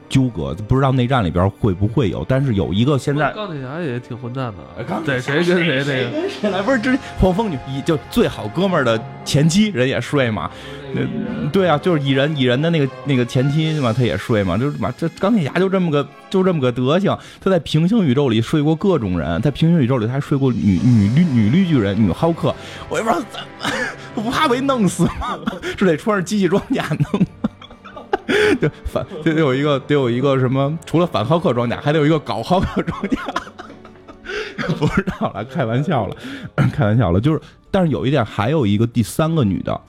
[0.09, 2.25] 纠葛，不知道内战里边会不会有。
[2.29, 6.63] 但是有一个现在钢铁侠也挺混蛋的，对谁跟谁那个跟谁来？
[6.63, 10.51] 不是之黄蜂女一就最好哥们儿的前妻人也睡嘛？
[11.53, 14.57] 对啊，就是蚁人蚁人的那个那个前妻嘛，他也睡嘛？
[14.57, 17.17] 就是嘛，这钢铁侠就这么个就这么个德行。
[17.41, 22.55] 他在平行宇宙里睡过各种人，在平行宇宙里他还睡过女女绿女绿巨人女浩克。
[22.89, 23.47] 我也不知道怎么。
[24.15, 25.39] 不怕被弄死吗？
[25.79, 27.27] 是得穿着机器装甲弄？
[28.61, 30.79] 就反得有一个得有一个什么？
[30.85, 33.19] 除了反浩克装甲，还得有一个搞浩克装甲。
[34.79, 36.17] 不知道了，开玩笑了，
[36.73, 37.21] 开玩笑了。
[37.21, 37.41] 就是，
[37.71, 39.81] 但是有一点，还有一个第三个女的，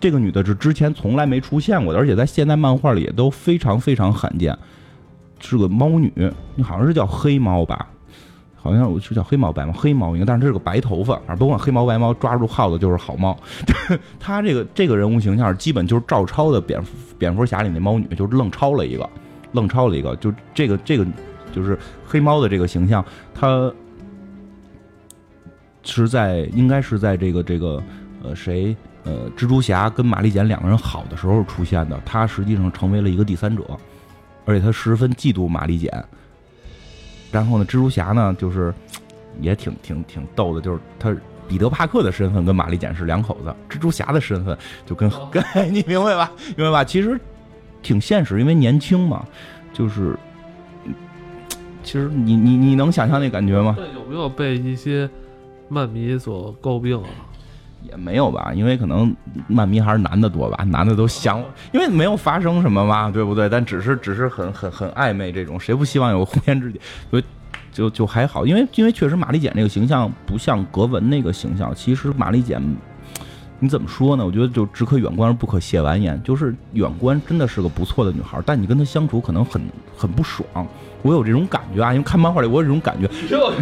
[0.00, 4.56] 这个女的是之前从来没出现过的，而且在现代漫画里也都非常非常罕见，
[5.40, 6.12] 是个猫女，
[6.56, 7.86] 你好像是叫黑猫吧？
[8.68, 13.34] 好像我是叫黑猫白猫，黑猫应该，但是这是个白头发，反正甭管黑猫白猫，抓住耗子就是好猫。
[14.20, 19.08] 他这个这个人物形象基本就是照抄的蝙蝠蝙蝠侠里那猫女，就是愣抄了一个，
[19.52, 21.06] 愣抄了一个，就这个这个
[21.50, 23.02] 就是黑猫的这个形象，
[23.34, 23.72] 他
[25.82, 27.82] 是在应该是在这个这个
[28.22, 33.64] 呃谁呃蜘蛛侠跟玛丽简两个人好的时候出现的，他实际上成为了一个第三者，
[34.44, 36.04] 而且他十分嫉妒玛丽简。
[37.30, 38.72] 然后呢，蜘蛛侠呢，就是
[39.40, 41.14] 也挺挺挺逗的，就是他
[41.46, 44.56] 彼得帕克的身份跟玛丽简是两口子，蜘蛛侠的身份
[44.86, 46.30] 就跟 跟你明白吧？
[46.56, 46.84] 明白吧？
[46.84, 47.18] 其实
[47.82, 49.24] 挺现实，因为年轻嘛，
[49.72, 50.14] 就是
[51.82, 53.76] 其实你你你能想象那感觉吗？
[53.94, 55.08] 有没有被一些
[55.68, 57.08] 漫迷所诟病啊？
[57.82, 59.14] 也没有吧，因为可能
[59.46, 63.48] 漫迷还是男的多吧，男的都想，因为没有发生什么嘛，对不对？
[63.48, 66.80] 但只是只是很很很暧昧这种，谁不希望有红颜知己？
[67.10, 67.24] 所以
[67.72, 72.60] 就就还好，因为因为确实玛丽简那个形象不像格纹那个形象，其实玛丽简，
[73.60, 74.24] 你怎么说呢？
[74.24, 79.62] 我觉得就只可远观而不可亵玩焉，就是远观真的是个不错的女孩，但你跟她相处可能很
[79.96, 80.66] 很不爽。
[81.02, 83.08] 我有这种感觉啊，因为看漫画里我有这种感觉。
[83.30, 83.52] 又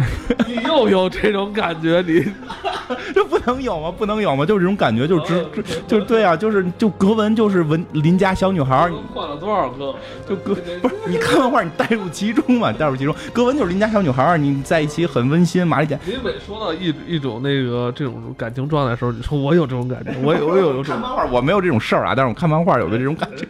[0.47, 2.25] 你又有这种感觉，你
[3.13, 3.93] 这不能有吗？
[3.95, 4.45] 不能有吗？
[4.45, 8.89] 就是这种感觉，就是直就是对啊，就是就格文就是文邻家小女孩。
[9.13, 9.93] 换了多少个？
[10.27, 10.95] 就格不是？
[11.07, 12.71] 你看漫画，你带入其中嘛？
[12.71, 15.65] 带入其中，格文就是邻家小女孩，你在一起很温馨。
[15.65, 20.93] 玛丽姐，你每说到一一种那个这种感情状态的时候，你说我有这种感觉，我有我有有这种。
[20.93, 23.45] 看漫画我没有这种事儿啊，但是我看漫画有的这种感觉。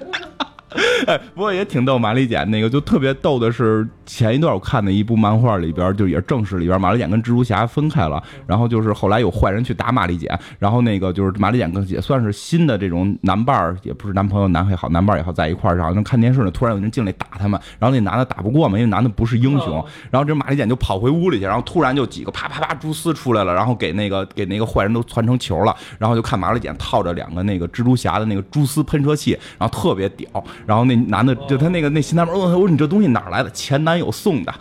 [1.08, 1.98] 哎，不过也挺逗。
[1.98, 8.22] 玛丽简那个就特别逗的是，前一段我看的一部漫画里边，就也是正史里边，玛丽简跟蜘蛛侠分开了。
[8.46, 19.84] 然后就是后来有坏人去打玛丽简，然后那个就是玛丽简跟也算是新的这种男伴儿，也不是男朋友，男也好，男伴儿也好，在一块儿，然后看电视呢，突然有人进来打他们，然后那男的打不过嘛，因为男的不是英雄。
[20.12, 25.76] 然后这玛丽简就跑回屋里去，然后突然就几个啪啪啪蛛丝出来了，然后给那个给那个坏人都窜成球了。
[25.98, 30.28] 然后就看玛丽简套着两个那个蜘蛛侠的那个蛛丝喷射器，然后特别屌。
[30.68, 33.50] 然后那男的就他那个那新男朋友，我说你这东西哪来的？
[33.52, 34.54] 前男友送的，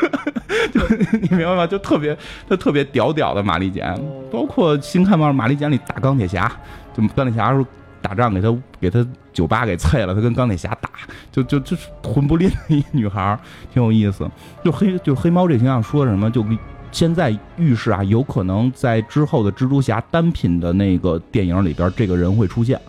[0.72, 1.66] 就就你明白吗？
[1.66, 2.16] 就特别
[2.48, 3.94] 他特别屌屌的玛丽简，
[4.32, 6.50] 包括新看嘛，玛丽简里打钢铁侠，
[6.96, 7.66] 就钢铁侠时候
[8.00, 10.88] 打仗给他给他酒吧给碎了，他跟钢铁侠打，
[11.30, 13.38] 就就就是混不吝的一女孩，
[13.70, 14.26] 挺有意思。
[14.64, 16.30] 就黑就黑猫这形象说什么？
[16.30, 16.42] 就
[16.90, 22.80] 现在预示啊，有可能在之后的蜘蛛侠单品的那个电影里边，这个人会出现。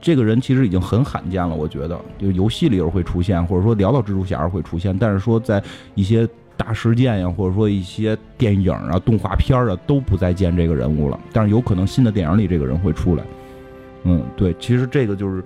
[0.00, 5.62] 这个人其实已经很罕见了，我觉得，就游戏里头会出现，或者说聊到蜘蛛侠会出现，但是说在
[5.94, 11.18] 一些大事件呀，或者说一些电影啊、动画片啊，都不再见这个人物了。
[11.32, 13.24] 但是有可能新的电影里这个人会出来。
[14.04, 15.42] 嗯，对，其实这个就是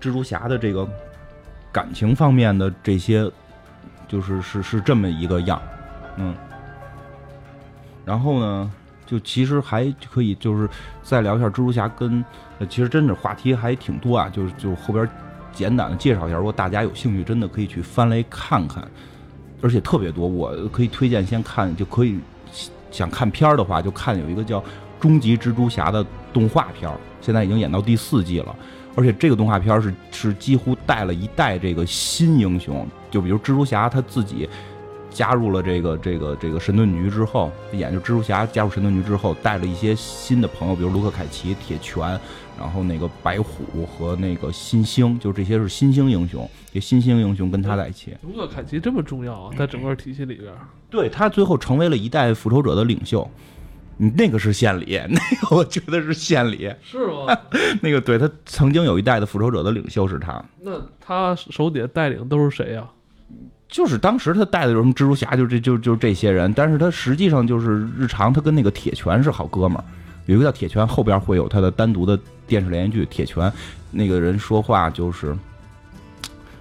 [0.00, 0.86] 蜘蛛侠的这个
[1.72, 3.30] 感情方面的这些，
[4.06, 5.60] 就是是是这么一个样，
[6.16, 6.34] 嗯。
[8.04, 8.70] 然后呢，
[9.06, 10.68] 就其实还可以就是
[11.02, 12.22] 再聊一下蜘蛛侠跟，
[12.68, 15.08] 其实真的话题还挺多啊，就是就后边
[15.52, 18.86] 简短的介绍一下，如果大家有兴趣，真的可以去翻来看看，
[19.60, 22.18] 而且特别多，我可以推荐先看，就可以
[22.90, 24.60] 想看片儿的话，就看有一个叫
[25.00, 26.96] 《终极蜘蛛侠》的动画片儿。
[27.20, 28.54] 现在已经演到第四季了，
[28.94, 34.48] 而且这个动画片儿是是几乎带了一代这个新英雄，就比如蜘蛛侠他自己
[35.08, 42.20] 加入了这个这个这个神盾局之后，演就蜘蛛侠加入神盾局之后，带了一些新的朋友，比如卢克凯奇、铁拳，
[42.58, 48.16] 然后那个白虎和那个新星，就这些是新星英雄，这新星英雄跟他在一起。
[48.22, 50.52] 卢克凯奇这么重要啊，在整个体系里边，
[50.88, 53.28] 对他最后成为了一代复仇者的领袖。
[53.96, 57.36] 你那个是献礼， 那个我觉得是献礼，是吗？
[57.80, 62.84] 那个对他曾经有一代的复仇者的领袖是他，那他手底下带领都是谁呀？
[63.68, 69.84] 就是当时他带的什么蜘蛛侠，就这就就这些人，但是他实际上就是日常他跟那个铁拳是好哥们儿，
[70.26, 73.06] 有一个叫铁拳，后边会有他的单独的电视连续剧。
[73.06, 73.52] 铁拳
[73.90, 75.36] 那个人说话就是。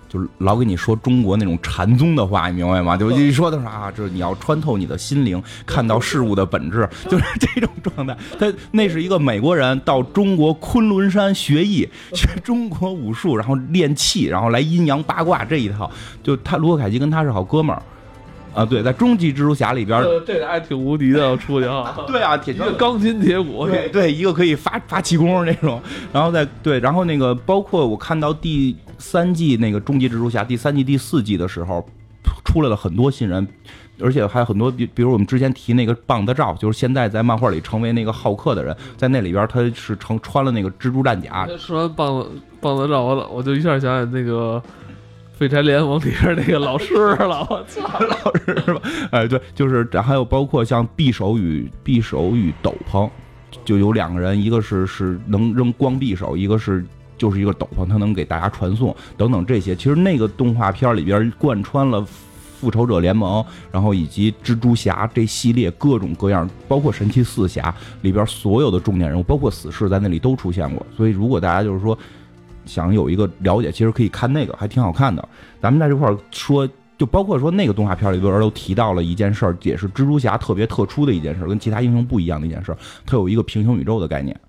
[0.09, 2.95] 就是老给你说中国那种禅宗的话，你明白吗？
[2.95, 8.15] 就一说的是啊，就是你要穿透你的心灵，看到事物的本质，就是这种状态。
[8.37, 15.89] 他那是一个美国人到中国昆仑山学艺，学中国武术，然后练气，然后来阴阳八卦这一套。
[16.21, 17.81] 就他卢克凯奇跟他是好哥们儿
[18.53, 18.65] 啊。
[18.65, 21.95] 对，在终极蜘蛛侠里边，这俩还挺无敌的，出去啊。
[22.07, 25.81] 对啊，铁拳钢筋铁骨，对，一个可以发发气功那种。
[26.11, 28.75] 然后再对，然后那个包括我看到第。
[28.99, 31.85] 三季那个终极蜘蛛侠第三季第四季的时候，
[32.45, 33.45] 出来了很多新人，
[33.99, 41.45] 而且还有很多比，比如我们之前提那个棒子照，就是现在在漫画里成为那个浩克的人，在那里边他是成穿了那个蜘蛛战甲。
[41.57, 42.29] 说完棒子
[42.61, 44.61] 棒子照，我我就一下想起那个
[45.33, 48.81] 废柴联盟里边那个老师了，我操， 老师吧？
[49.11, 53.09] 哎，对，就是还有包括像匕首与匕首与斗篷，
[53.65, 56.85] 就有两个人，一个是是能扔光匕首，一个是。
[57.15, 59.73] 就是一个斗篷，他能给大家传送等等这些。
[59.75, 62.03] 其实那个动画片里边贯穿了
[62.59, 70.85] 复仇者联盟，然后以及蜘蛛侠这系列各种各样，包括神奇四侠里边所有的重点人物，包括死侍在那里都出现过。
[70.97, 71.97] 所以如果大家就是说
[72.65, 75.27] 想有一个了解，其实可以看那个，还挺好看的。
[75.61, 84.39] 咱们在这块儿说，就包括说那个动画片里边都提到了一件事儿，也是蜘蛛侠特别特殊的一件事，跟其他英雄不一样的一件事，它有一个平行宇宙的概念。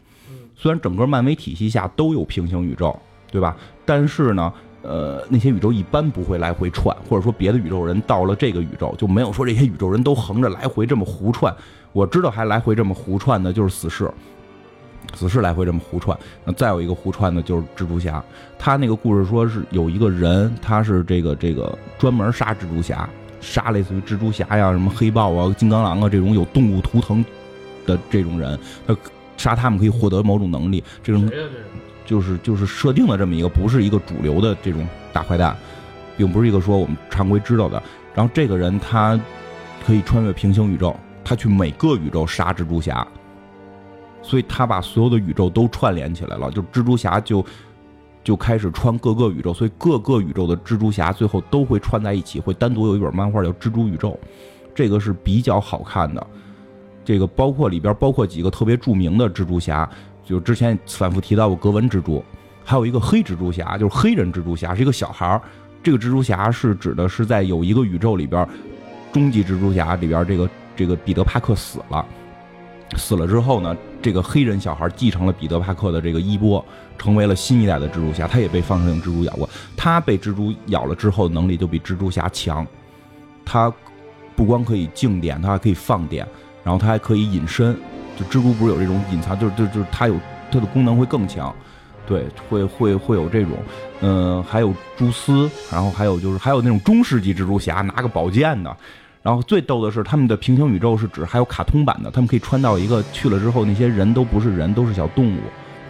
[0.57, 2.97] 虽然整个漫威体系下都有平行宇宙，
[3.31, 3.57] 对吧？
[3.85, 4.53] 但是呢，
[4.83, 11.53] 呃，那些宇宙一般不会来回串，或者说别的宇宙人到了这个宇宙就没有说这些宇宙人都横着来回这么胡串。
[11.93, 14.09] 我知道还来回这么胡串的就是死侍，
[15.15, 16.19] 死侍来回这么胡串。
[16.45, 18.23] 那再有一个胡串的就是蜘蛛侠，
[18.59, 23.09] 他那个故事说是有一个人，他是这个这个专门杀蜘蛛侠，
[23.41, 27.25] 杀类似于蜘蛛侠呀、什么黑豹啊、金刚狼啊这种有动物图腾
[27.87, 28.97] 的这种人，他。
[29.37, 31.29] 杀他们可以获得某种能力，这种
[32.07, 35.55] 就是就是设定的这么一个，不是一个主流的这种大坏蛋，
[36.17, 37.83] 并不是一个说我们常规知道的。
[38.15, 39.19] 然后这个人他
[39.85, 43.05] 可以穿越平行宇宙，他去每个宇宙杀蜘蛛侠，
[44.25, 46.51] 所以他把所有的宇宙都串联起来了。
[46.51, 47.45] 就蜘蛛侠就
[48.25, 54.11] 就开始穿各个宇宙，所以各个宇宙的蜘蛛侠最后都会串在一起，会单独有一本漫画叫《蜘蛛宇宙》，
[54.75, 56.27] 这个是比较好看的。
[57.05, 59.87] 这个包括里边包括几个特别著名的蜘蛛侠，
[60.25, 62.25] 就之前反复提到过格纹蜘蛛，
[62.64, 65.43] 还有一个黑蜘蛛侠，就是黑人蜘蛛侠，是一个小孩儿。
[65.83, 68.49] 这个蜘蛛侠是指的是在有一个宇宙里边，
[69.12, 72.07] 终极蜘蛛侠里边这个这个彼得帕克死了，
[72.97, 76.63] 死了之后呢，这个黑人小孩继承了彼得帕克的这个衣钵，
[76.99, 78.29] 成为了新一代的蜘蛛侠。
[78.29, 82.67] 他也被放射性蜘蛛咬过，他被蜘蛛咬了之后能力就比蜘蛛侠强，
[83.47, 83.73] 他
[84.37, 86.27] 不光可以静电，他还可以放电。
[86.63, 87.77] 然后他还可以隐身，
[88.19, 90.17] 就蜘蛛不是有这种隐藏，就是就就是它有
[90.51, 91.55] 它的功能会更强，
[92.07, 93.51] 对，会会会有这种，
[94.01, 98.75] 嗯，还有蛛丝，然后还有就是还有那种中世纪蜘蛛侠拿个宝剑的，
[99.25, 105.41] 然后最逗的是他们的平行宇宙是指还有卡通版的，他们可以穿到一个去了之后，那些人都不是人，都是小动物，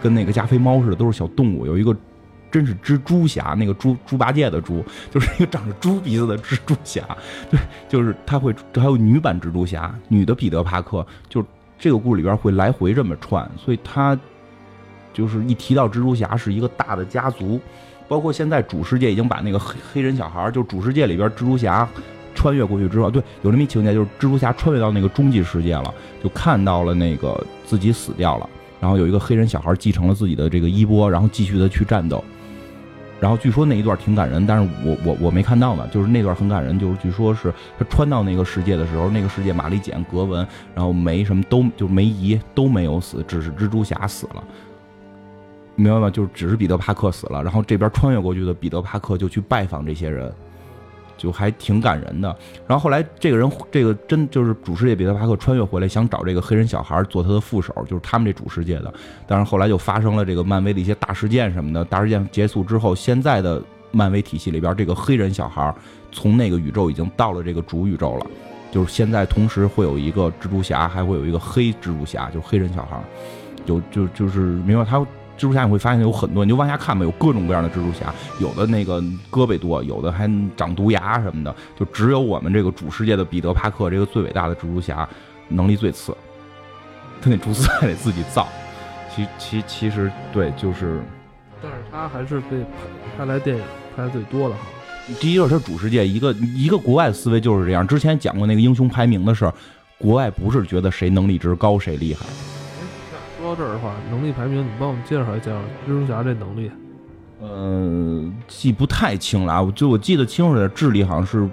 [0.01, 1.95] 跟那个加菲猫似的，都是小动物，有一个。
[2.51, 4.81] 真是蜘蛛侠，那个猪猪八戒的猪，
[5.11, 7.03] 就是一个长着猪鼻子的蜘蛛侠。
[7.51, 7.59] 对，
[7.89, 11.43] 就是他会还有女版蜘蛛侠，女的彼得帕克，就
[11.77, 14.17] 这个故事里边会来回这么串，所以他
[15.11, 17.59] 就是一提到蜘蛛侠是一个大的家族。
[18.07, 21.85] 包括现在主世界已经把那个黑黑人小孩，就主世界里边蜘蛛侠
[22.35, 28.47] 穿越过去之后，对，有这么一情节，就是蜘蛛侠穿越到那个终极世界了，就看到了那个自己死掉了。
[28.79, 32.23] 然后有一个黑人小孩继承了自己的这个衣钵，然后继续的去战斗。
[33.17, 44.43] 然后据说那一段挺感人，但是我我我没看到呢，就是那段很感人，就是据说是他穿到那个世界的时候，那个世界玛丽简、格文，然后梅什么都就梅姨都没有死，只是蜘蛛侠死了，
[45.75, 46.09] 明白吗？
[46.09, 50.31] 就是只是彼得帕克死了，然后这边穿越过去的彼得帕克就去拜访这些人。
[51.17, 52.27] 就还挺感人的，
[52.67, 58.93] 然后后来这个人，这个真就是主世界彼得帕克穿越回来，想找这个黑人小孩做他的副手，就是他们这主世界的。
[59.25, 63.61] 但是后来就发生了这个漫威的一些大事件什么的，大事件结束之后，现在的
[63.91, 65.73] 漫威体系里边，这个黑人小孩
[66.11, 68.27] 从那个宇宙已经到了这个主宇宙了，
[68.71, 73.01] 就是现在同时会有一个蜘蛛侠，还会有一个黑蜘蛛侠，就是黑人小孩，
[73.65, 75.05] 就就就是明白他。
[75.37, 85.07] 蜘蛛侠你会发现有很多，你就往下看吧，有各种各样的蜘蛛侠，有的那个胳膊多，有的还长毒牙什么的，就只有我们这个主世界的彼得帕克这个最伟大的蜘蛛侠
[85.49, 86.15] 能力最次，
[87.21, 88.47] 他 那蛛丝还得自己造。
[89.13, 90.99] 其其其实对，就是，
[91.61, 92.65] 但是他还是被
[93.17, 93.63] 拍来电影
[93.95, 94.61] 拍的最多的哈。
[95.19, 97.85] 第一个是主世界，一个一个国外的思维就是这样。
[97.87, 99.53] 之前讲过那个英雄排名的事儿，
[99.97, 102.25] 国外不是觉得谁能力值高谁厉害。
[103.55, 105.51] 这儿的话，能力排名，你帮我们介绍一下
[105.87, 106.69] 蜘蛛侠这能力。
[107.41, 111.51] 呃，记不太清了啊，就我记得清楚点智力好像是五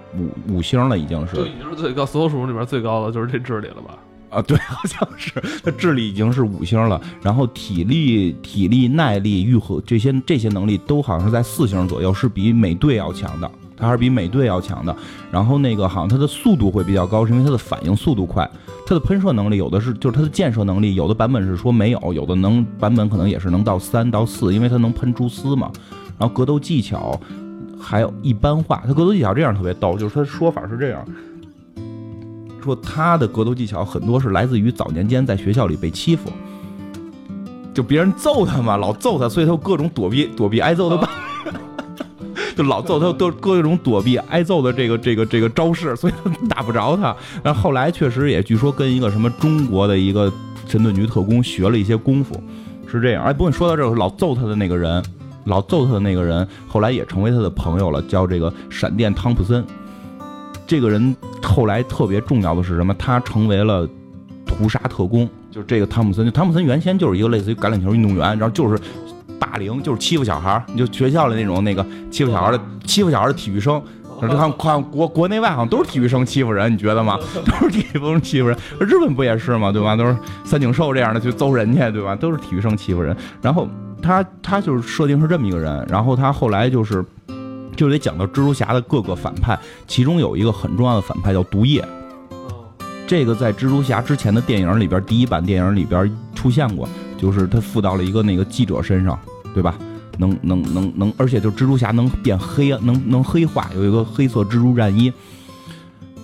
[0.48, 1.36] 五星了，已经是。
[1.36, 3.98] 就已经是最高，所有属性里边最高的就是这智力了吧？
[4.30, 5.32] 啊，对，好像是，
[5.62, 13.50] 他智力已经是五星了，然后体力、体力、耐力、愈合这些这些能力都好像是在四星左右，是比美队要强的。
[13.82, 14.94] 他还是比美队要强的，
[15.32, 18.48] 然后那个好像他的速度会比较高，是因为他的反应速度快。
[18.86, 25.68] 他的喷射能力有的是，就是他的建设能力，有的版本是说没有，有的能版本可能也是能到三到四，因为他能喷蛛丝嘛。
[26.16, 27.18] 然后格斗技巧
[27.80, 31.04] 还有一般化，他格斗技巧这样特别逗，就是他说法是这样，
[32.62, 36.30] 说他的格斗技巧很多是来自于早年间在学校里被欺负，
[37.74, 41.60] 就别人揍他嘛，老揍他，所以他有各种躲避躲避挨揍的办法。
[42.54, 46.12] 就老揍他，都各种躲避挨揍的这个这个这个招式，所以
[46.48, 47.14] 打不着他。
[47.42, 50.32] 然后后来确实也据说跟一个什么中国的一个
[50.66, 52.38] 神盾局特工学了一些功夫，
[52.86, 53.24] 是这样。
[53.24, 55.02] 哎，不过说到这老揍他的那个人，
[55.44, 59.64] 老揍他的那个人，后来也成为他的朋友了，叫这个闪电汤普森。
[60.66, 62.94] 这个人后来特别重要的是什么？
[62.94, 63.88] 他成为了
[64.46, 65.28] 屠杀特工。
[65.50, 68.78] 就这个汤普森，汤普森原先就是一个类似于橄榄球运动员，然后就是。
[69.42, 73.82] 霸凌就是欺负小孩你就学校里那种那个欺负小孩的欺负小孩的体育生，
[74.20, 77.18] 看看国国内外好像都是体育生欺负人，你觉得吗？
[77.44, 79.72] 都是体育生欺负人，日本不也是吗？
[79.72, 79.96] 对吧？
[79.96, 82.14] 都是三井寿这样的去揍人家，对吧？
[82.14, 83.16] 都是体育生欺负人。
[83.40, 83.68] 然后
[84.00, 87.04] 他他就是设定是这么一个人，然后他后来就是
[87.74, 91.84] 就得讲到蜘蛛侠的各个反派，其中有一个很重要的反派叫毒液。
[93.06, 96.88] 这个在蜘蛛侠之前的电影里边，第一版电影里边出现过，
[97.22, 99.18] 就是他附到了一个那个记者身上。
[99.54, 99.74] 对吧？
[100.16, 105.12] 能能能能，而且就蜘蛛侠能变黑，能能黑化，有一个黑色蜘蛛战衣。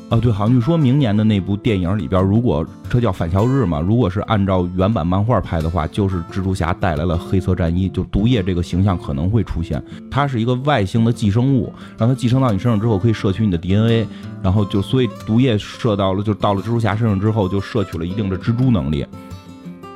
[0.09, 9.83] 啊，对，好像据说明年的那部电影里边，如果这叫返校日嘛，如果是按照原版漫画拍的话，就是蜘蛛侠带来了黑色战衣，就毒液这个形象可能会出现。
[10.11, 14.09] 它是一个外星的寄生物，让它寄生到你身上之后，可以摄取你的 DNA，
[14.43, 19.05] 然后就所以毒液射到了，就到了蜘蛛侠身上之后，就摄取了一定的蜘蛛能力。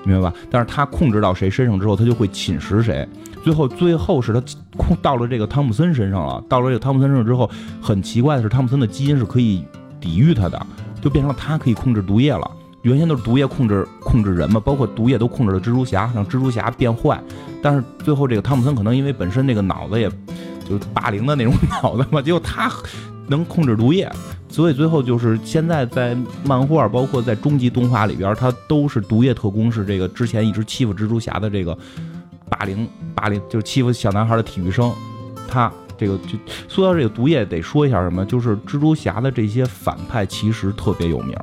[0.04, 0.36] 明白吧？
[0.50, 3.06] 但是他控制到谁身上之后，他就会侵蚀谁。
[3.42, 4.42] 最后，最后是他
[4.76, 6.42] 控到了这个汤姆森身上了。
[6.48, 7.50] 到了这个汤姆森身上之后，
[7.80, 9.64] 很奇怪的是，汤姆森的基因是可以
[10.00, 10.66] 抵御他的，
[11.00, 12.50] 就变成了他可以控制毒液了。
[12.82, 17.20] 原先都是毒液控制控制人嘛，包括毒液都控制了蜘蛛侠，让蜘蛛侠变坏。
[17.62, 20.08] 但是最后这个汤姆森可能因为本身那个脑子也
[20.68, 22.68] 就是霸凌的那种脑子嘛，结果他
[23.28, 24.10] 能控制毒液。
[24.48, 26.14] 所以最后就是现在在
[26.44, 31.76] 漫画，包括在终极动画里边，他都是毒液特工，是这个之前一直欺负蜘蛛侠的这个
[32.50, 34.92] 霸凌霸凌，就是欺负小男孩的体育生。
[35.48, 36.36] 他这个就
[36.68, 41.34] 说到这个毒液，得说一下什么，就是蜘蛛侠的这些反派其实特别有名。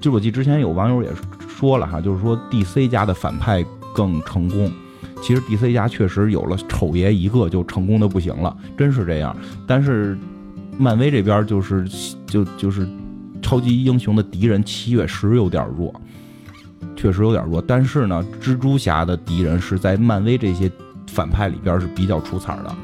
[0.00, 1.10] 就我记之前有网友也
[1.48, 4.70] 说了哈，就是说 DC 家的反派更成功。
[5.20, 9.36] 其实 DC 家确实有了丑爷一个就成功的不行了，真是这样。
[9.66, 10.16] 但是。
[10.78, 11.84] 漫威这边就是
[12.26, 12.88] 就就是
[13.42, 15.92] 超级英雄的敌人七月十有点弱，
[16.96, 17.60] 确实有点弱。
[17.60, 20.70] 但是呢，蜘蛛侠的敌人是在漫威这些
[21.08, 22.74] 反派里边是比较出彩的。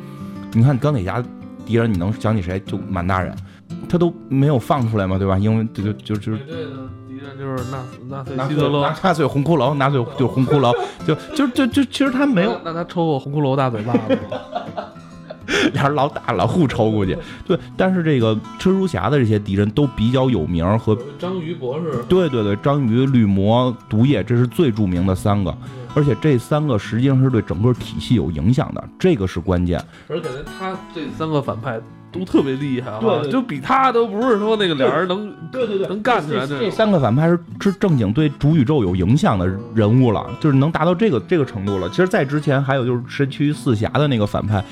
[0.53, 1.23] 你看钢铁侠
[1.65, 2.61] 敌人，你能想起谁？
[2.67, 3.35] 就满大人，
[3.89, 5.39] 他都没有放出来嘛，对吧？
[5.39, 6.37] 因为就就就。
[6.37, 7.79] 对的敌人就是纳
[8.09, 10.75] 纳粹希特勒，纳粹红骷髅，纳粹就是红骷髅，
[11.07, 12.61] 就就就就其实他没有。
[12.65, 14.39] 那他抽过红骷髅大嘴巴子吗？
[15.75, 17.15] 俩人老打老互抽过去。
[17.47, 22.03] 对，但是这个蜘蛛侠的这些敌人都比较有名，和章鱼博士。
[22.09, 25.55] 对对对，章鱼、绿魔、毒液，这是最著名的三个。
[25.97, 29.81] 而且这三个实际上是对整个体系有影响的，这个是关键。
[30.09, 36.45] 而且他这三个反派都特别厉害啊，对，就比他都不是说那个俩人能，对对对，能干起来。
[36.45, 41.89] 这三个反派是是正经对主宇宙有影响的人物了，就是能达到这个这个程度了。
[41.91, 44.65] 其实，在之前还有就是神奇四侠的那个反派，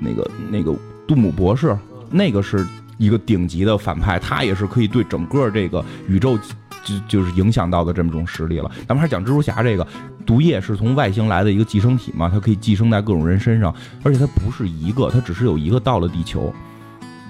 [0.00, 0.74] 那个那个
[1.06, 1.76] 杜姆博士，
[2.10, 2.66] 那个是
[2.98, 6.36] 一个顶级的反派，他也是可以对整个这个宇宙。
[6.82, 8.70] 就就是影响到的这么种实力了。
[8.88, 9.86] 咱们还是讲蜘蛛侠这个，
[10.24, 13.72] 毒液是从外星来的一个寄生体嘛，它可以寄生在各种人身上，
[14.02, 16.50] 而且它不是一个，它只是有一个到了地球，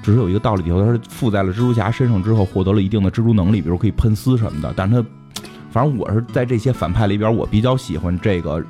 [0.04, 4.72] 只是有一个到了地球，它是附在了蜘蛛侠身上之后，获得了一定的蜘蛛能力，比如可以喷丝什么的。
[4.76, 5.08] 但是它，
[5.72, 8.64] 反正我是在这些反派里边，我比较喜欢这个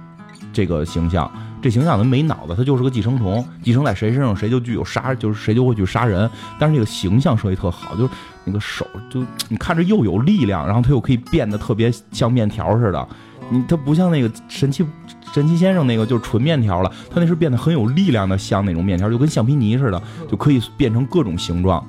[0.50, 1.30] 这个形象。
[1.62, 6.28] 这形象他没脑子，他就是个寄生虫，寄生在谁身上，谁就具有杀，就是谁就会去杀人。
[6.58, 8.10] 但是这个形象设计特好，就是
[8.44, 13.08] 那个手，就你看着又有力量，然后他又可以变得特别像面条似的。
[13.52, 14.86] 你他不像那个神奇
[15.32, 20.00] 神奇先生那个就是纯面条了，他那是变得很有力量的，像那种面条，就跟橡皮泥似的，
[20.30, 21.84] 就可以变成各种形状。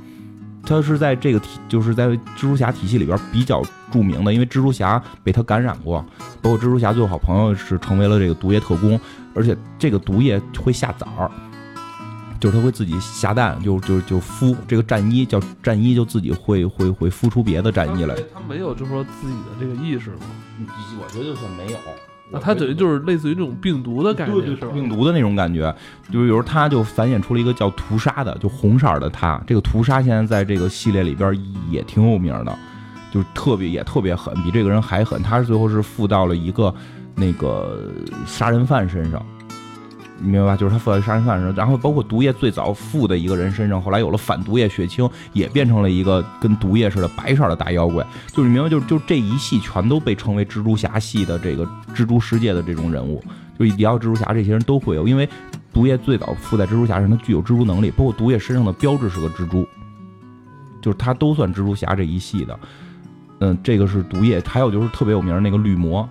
[0.63, 6.05] 他是在这个体，就是在蜘蛛侠体系里边比较著名的，因为蜘蛛侠被他感染过，
[6.41, 8.99] 包括蜘蛛侠最后好朋友是成为了这个毒液特工，
[9.33, 11.29] 而且这个毒液会下崽儿，
[12.39, 18.15] 就是他会自己下蛋，就就就孵这个战衣叫战衣，就自己会会会孵出别的战衣来。
[18.33, 20.21] 他没有就是说自己的这个意识吗？
[21.01, 21.77] 我觉得就算没有。
[22.31, 25.73] 那它等于就是类似于这种病毒的感觉，是病毒的那种感觉。
[26.11, 29.41] 就比如，它就繁衍出了一个叫屠杀的，就红色的它。
[29.45, 31.37] 这个屠杀现在在这个系列里边
[31.69, 32.57] 也挺有名的，
[33.11, 35.21] 就特别也特别狠，比这个人还狠。
[35.21, 36.73] 他是最后是附到了一个
[37.15, 37.91] 那个
[38.25, 39.25] 杀人犯身上。
[40.23, 40.55] 你明白吧？
[40.55, 48.05] 就是他附在杀人犯上，然后包括毒液最早附的一个人身上，后来有了反毒液血清，也变成了一个跟毒液似的白色的大妖怪。
[48.27, 51.65] 就是你明白，就就这一系全都被称为蜘蛛侠系的这个
[51.95, 53.23] 蜘蛛世界的这种人物。
[53.57, 55.27] 就一到蜘蛛侠，这些人都会有，因为
[55.73, 59.67] 毒液最早附在蜘蛛侠身上，他具有蜘蛛能力，包括毒液身上的标志是个蜘蛛，
[60.81, 62.59] 就是他都算蜘蛛侠这一系的。
[63.39, 66.07] 嗯，这个是毒液，还有就是特别有名那个绿魔，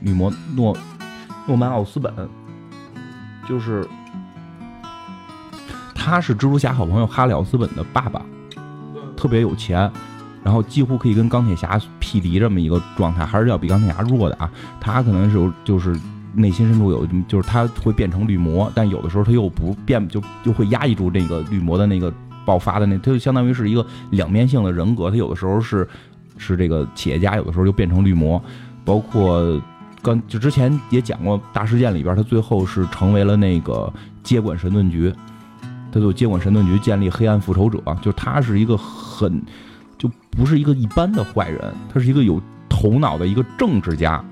[0.00, 0.76] 绿魔诺
[1.46, 2.12] 诺曼奥斯本。
[3.48, 3.86] 就是，
[5.94, 8.22] 他是蜘蛛侠好朋友哈里奥斯本的爸爸，
[9.16, 9.90] 特别有钱，
[10.44, 14.50] 然后几乎可以跟钢铁侠匹敌这么一个状态，还是要比钢铁侠弱的啊。
[14.80, 15.98] 他可能是有，就是
[16.34, 22.12] 内心深处有，就是他会变成绿魔，但有的时候他又不变，就就会压抑住那个绿魔的那个
[22.46, 25.10] 爆发的那，他就相当于是一个两面性的人格。
[25.10, 25.86] 他有的时候是
[26.38, 28.42] 是这个企业家，有的时候就变成绿魔，
[28.84, 29.60] 包括。
[30.02, 33.90] 刚就之前也讲过大事件里边，他最后是成为了那个
[34.24, 35.14] 接管神盾局，
[35.92, 39.40] 他就接管神盾局，建立黑暗复仇者，就他是一个很
[39.96, 44.24] 就不是一个一般的坏人，他是一个有头脑的一个政治家，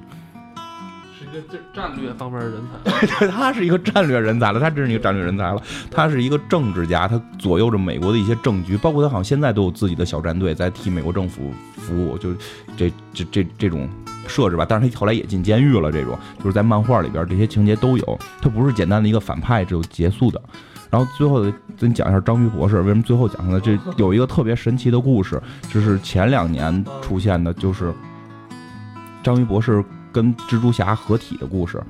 [1.16, 3.06] 是一个战战略方面的人才。
[3.20, 5.62] 对，他是一个战略人才了，他真是一个战略人才了。
[5.88, 12.34] 他是一个政治家，他左右着美国的一些政局，包括他好像现在都有自己的小战队在替美国政府服务，就
[12.76, 13.88] 这这这这种。
[14.30, 15.90] 设置吧，但是他后来也进监狱了。
[15.92, 18.18] 这种就是在漫画里边，这些情节都有。
[18.40, 20.40] 他不是简单的一个反派就结束的。
[20.88, 21.44] 然后最后
[21.76, 23.60] 咱讲一下章鱼博士，为什么最后讲呢？
[23.60, 25.40] 这有一个特别神奇的故事，
[25.72, 27.92] 就是前两年出现的，就是
[29.22, 31.80] 章鱼博士跟蜘蛛侠合体的故事。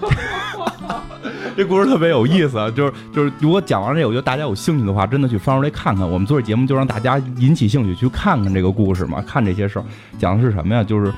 [1.56, 6.08] 这故事特别有意思，就是就是，如果讲完这，我觉得大家有兴趣的话，真的去翻出来看看。
[6.08, 9.84] 我们做这节目就让大家引起兴趣去看看这个故事嘛，看这些事儿
[10.18, 10.82] 讲的是什么呀？
[10.82, 11.12] 就是。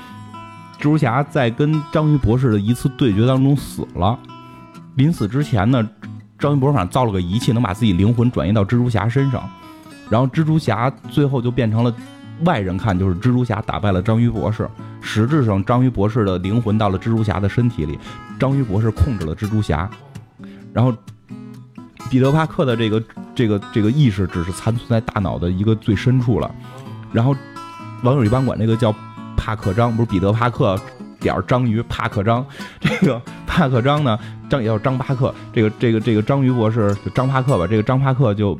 [0.82, 4.18] 蜘蛛侠在跟章鱼博士的一次对决当中死了，
[4.96, 5.88] 临死之前呢，
[6.40, 9.48] 章鱼博士反正造了个仪器，能把自己灵魂转移到蜘蛛侠身上，
[10.10, 11.94] 然后蜘蛛侠最后就变成了
[12.44, 14.68] 外人看就是蜘蛛侠打败了章鱼博士，
[15.00, 17.96] 实质上章鱼博士的灵魂到了蜘蛛侠的身体里，
[18.36, 19.88] 章鱼博士控制了蜘蛛侠，
[20.72, 20.92] 然后
[22.10, 23.00] 彼得帕克的这个
[23.36, 26.52] 这个这个意识只是残存在大脑的一个最深处了，
[27.12, 27.36] 然后
[28.02, 28.92] 网友一般管这个叫。
[29.42, 30.78] 帕克章不是彼得帕克
[31.18, 32.46] 点章鱼帕克章，
[32.78, 34.16] 这个帕克章呢，
[34.48, 38.56] 章也叫张帕克，这个这个这个章鱼博士就张帕克吧，这个张帕克就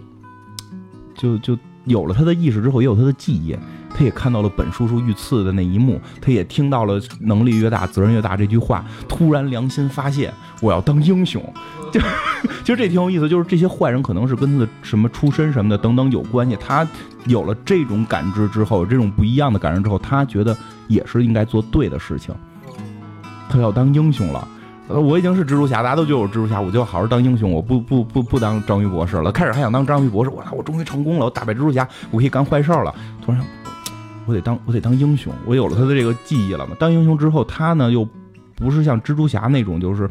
[1.15, 3.57] 就就有了他的意识之后，也有他的记忆，
[3.95, 11.43] 他也看到了本叔叔遇刺的那一幕，他也听到了能力越大责任越大这句话，突然良心发现，我要当英雄，
[11.93, 12.01] 就
[12.65, 16.87] 其实这挺有意思，就是这些坏人可能是跟他的什么出身什么的等等有关系，他。
[17.27, 20.57] 有了这种感知之后，这种不一样的感知之后，他觉得
[20.89, 22.35] 也是应该做对的事情。
[23.49, 24.49] 他要当英雄了，
[24.89, 29.31] 我已经是蜘蛛侠，大家都觉得我蜘蛛侠，我就好好当英雄，我不不不不当章鱼博士了。
[29.31, 32.93] 开始还想当章鱼博士，我我终于成功了，我打败蜘蛛侠，我可以干坏事了。
[33.25, 33.41] 突然，
[34.27, 36.77] 我得当我得当英雄，我有了他的这个记忆了嘛。
[36.79, 38.07] 当英雄之后，他呢又
[38.55, 40.09] 不是像蜘蛛侠那种，就是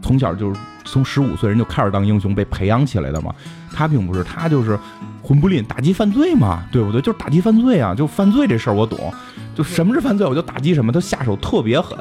[0.00, 3.34] 从小就是从十五岁人就开始当英雄被培养起来的嘛。
[3.74, 4.78] 他并不是，他就是
[5.22, 7.00] 混不吝打击犯罪嘛，对不对？
[7.00, 9.12] 就是打击犯罪啊，就犯罪这事儿我懂。
[9.54, 10.92] 就什么是犯罪，我就打击什么。
[10.92, 11.96] 他下手特别狠，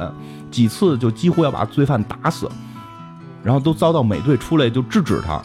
[0.49, 2.49] 几次就几乎要把罪犯打死，
[3.43, 5.41] 然后都遭到美队出来就制止他。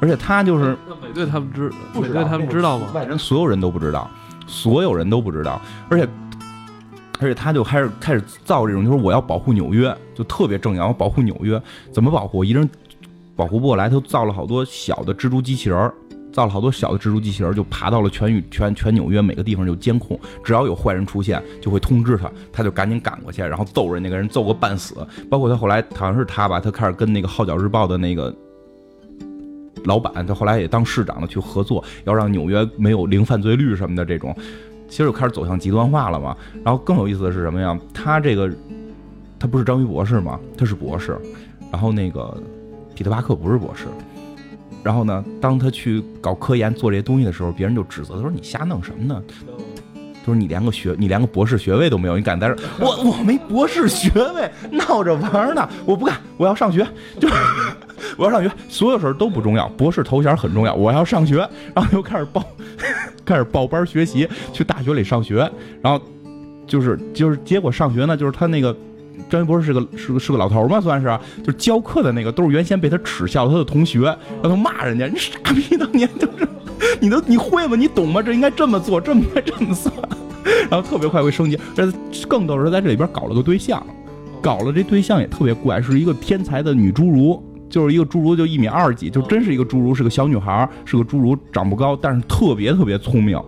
[0.00, 2.88] 而且他就是美队他们知，美队他们知道吗？
[2.92, 4.10] 外人所有人都不知道，
[4.46, 5.60] 所有人都不知道。
[5.88, 6.08] 而且
[7.20, 11.60] 而且他就开始开始造这种，就是我要保护纽约，就特别正义，我保护纽约。
[11.92, 12.38] 怎么保护？
[12.38, 12.68] 我一人
[13.36, 15.92] 保护不过来，他造了好多小的蜘蛛机器人。
[16.32, 24.96] 造了好多小的蜘蛛机器人，就爬到了全宇全全纽约每个地方就监控，只要有坏人出现，就会通知他，他就赶紧赶过去，然后揍人，那个人揍个半死。
[25.30, 28.34] 包括他后来好像是他吧，他开始跟那个《号角日报》的那个
[29.84, 34.34] 老板，他后来也当市长了，去合作，要让纽约没有零犯罪率什么的这种，
[34.88, 36.36] 其实就开始走向极端化了嘛。
[36.64, 37.78] 然后更有意思的是什么呀？
[37.92, 38.50] 他这个
[39.38, 40.38] 他不是章鱼博士吗？
[40.56, 41.18] 他是博士，
[41.70, 42.36] 然后那个
[42.94, 43.86] 彼得巴克不是博士。
[44.82, 49.22] 然后呢，当他去搞科研做这些东西的时候，别人就指责他说：“你瞎弄什么呢？
[50.26, 52.56] 就是你连个学，你连个博士学位都没有，你敢在这？
[52.80, 56.86] 我我没博士学位，闹着玩呢，我不干，我要上学，
[57.20, 57.34] 就是
[58.16, 61.36] 我要上学，所有事儿都不重要，博士头衔很重要，我要上学。
[61.74, 62.44] 然后又开始报，
[63.24, 65.50] 开始报班学习，去大学里上学。
[65.82, 66.00] 然后
[66.66, 68.74] 就是就是结果上学呢，就是他那个。”
[69.30, 74.00] 张一博士是个是个是个老头嘛，算是，就教课的那个都是原先被他耻笑他的同学，
[74.42, 76.48] 让他骂人家，你傻逼当年就是，
[77.00, 77.76] 你都你会吗？
[77.76, 78.22] 你懂吗？
[78.22, 79.92] 这应该这么做，这么该这么算，
[80.70, 81.90] 然后特别快会升级，这
[82.28, 83.84] 更逗是在这里边搞了个对象，
[84.40, 93.40] 搞了这对象也特别怪，是一个天才的女侏儒，就是一个侏儒就一米二几，就真是一个侏儒，是个小女孩，是个侏儒，长不高，但是特别特别聪明。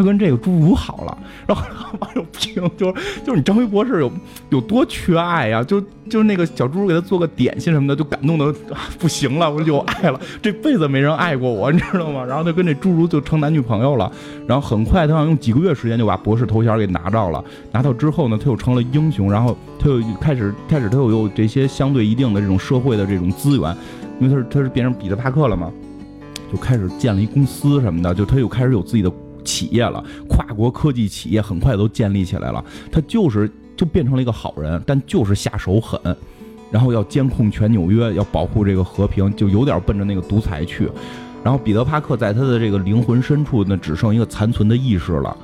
[0.00, 1.62] 他跟这个侏儒好了，然后
[1.98, 4.10] 网友评就是就是你张飞博士有
[4.48, 5.62] 有多缺爱呀？
[5.62, 5.78] 就
[6.08, 8.50] 就是那个小侏儒给他做个点心什么的，就感动的
[8.98, 12.24] 不行了，我就爱了，这辈子没人爱过我，你知道吗？
[12.24, 14.10] 然后他跟这侏儒就成男女朋友了，
[14.46, 23.76] 然后很快他想用几个月时间就把博士头衔给拿到了，拿到之后呢，他又成了英雄，然后他又开始开始他又有这些相对一定的这种社会的这种资源，
[24.18, 25.70] 因为他是他是变成彼得帕克了嘛，
[26.50, 29.12] 就开始建了一公司什么的，就他又开始有自己的。
[29.50, 32.64] 企业了，跨国科技企业很快都建立起来了。
[32.92, 36.00] 他就是就变成了一个好人，但就是下手狠，
[36.70, 40.88] 然后要监控全纽约，要保护这个和平，就有点奔着那个独裁去。
[41.42, 45.36] 然后彼得·帕克在他的这个灵魂深处呢，只剩一个残存的意识了。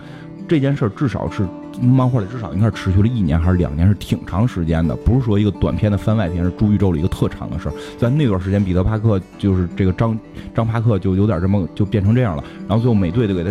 [0.47, 1.45] 这件事至少是
[1.81, 7.73] 漫画里至少应该是持续了一年还是两年，是挺长时间的，不是说一个短片的番外篇，是诸宇宙里一个特长的事儿。
[7.99, 10.19] 在那段时间，彼得·帕克就是这个张
[10.55, 12.45] 张帕克就有点这么就变成这样了。
[12.69, 13.51] 然后最后美队就给他。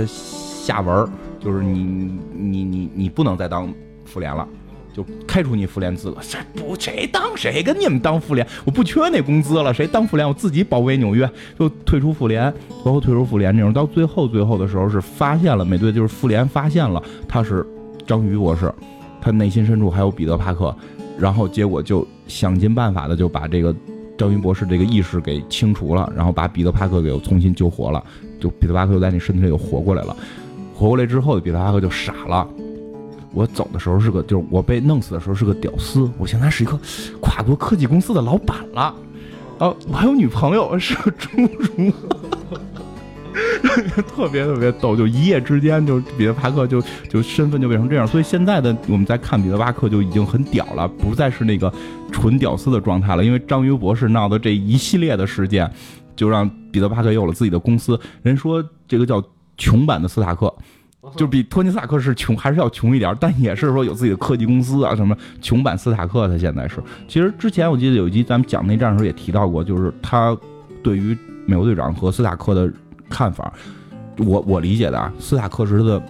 [0.65, 1.07] 下文
[1.39, 3.71] 就是你你你你不能再当
[4.03, 4.47] 妇联了，
[4.91, 6.17] 就开除你妇联资格。
[6.19, 8.47] 谁不谁当谁跟你们当妇联？
[8.65, 10.27] 我不缺那工资了，谁当妇联？
[10.27, 12.51] 我自己保卫纽约，就退出妇联，
[12.83, 13.71] 包括退出妇联这种。
[13.71, 17.63] 到最后最后的时候是发现了美队，就是妇联发现了他是
[18.05, 18.73] 章鱼博士，
[19.21, 20.75] 他内心深处还有彼得帕克，
[21.17, 23.75] 然后结果就想尽办法的就把这个
[24.17, 28.03] 章鱼博士这个意识给清除了，然后把彼得帕克给重新救活了，
[28.39, 30.15] 就彼得帕克又在你身体里又活过来了。
[30.73, 32.47] 活过来之后，彼得帕克就傻了。
[33.33, 36.09] 我走的时候是个，就是我被弄死的时候是个屌丝。
[36.17, 36.79] 我现在是一个
[37.19, 38.95] 跨国科技公司的老板了。
[39.57, 41.93] 啊，我还有女朋友，是个侏儒，
[44.07, 44.95] 特别特别逗。
[44.95, 48.07] 就一夜之间，就彼得帕克就就身份就变成这样。
[48.07, 51.71] 所以现在的我们在看彼得帕克就已经很屌了，不再是那个
[52.11, 53.23] 纯屌丝的状态了。
[53.23, 55.69] 因为章鱼博士闹的这一系列的事件，
[56.15, 57.99] 就让彼得帕克有了自己的公司。
[58.23, 59.23] 人说这个叫。
[59.57, 60.53] 穷版的斯塔克，
[61.15, 65.15] 就比托尼斯塔克是穷，还是要穷一点，但也是说有自己的科技公司啊什么。
[65.41, 70.37] 穷版斯塔克他现在是，其实之前我记得有一集咱们讲内战的时候也提到过，就是他
[70.83, 72.69] 对于美国队长和斯塔克的
[73.09, 73.53] 看法，
[74.17, 76.03] 我我理解的啊，斯塔克是他的，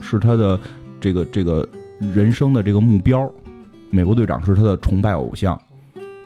[0.00, 0.58] 是他的
[1.00, 1.68] 这个这个
[2.14, 3.30] 人生的这个目标，
[3.90, 5.60] 美国队长是他的崇拜偶像。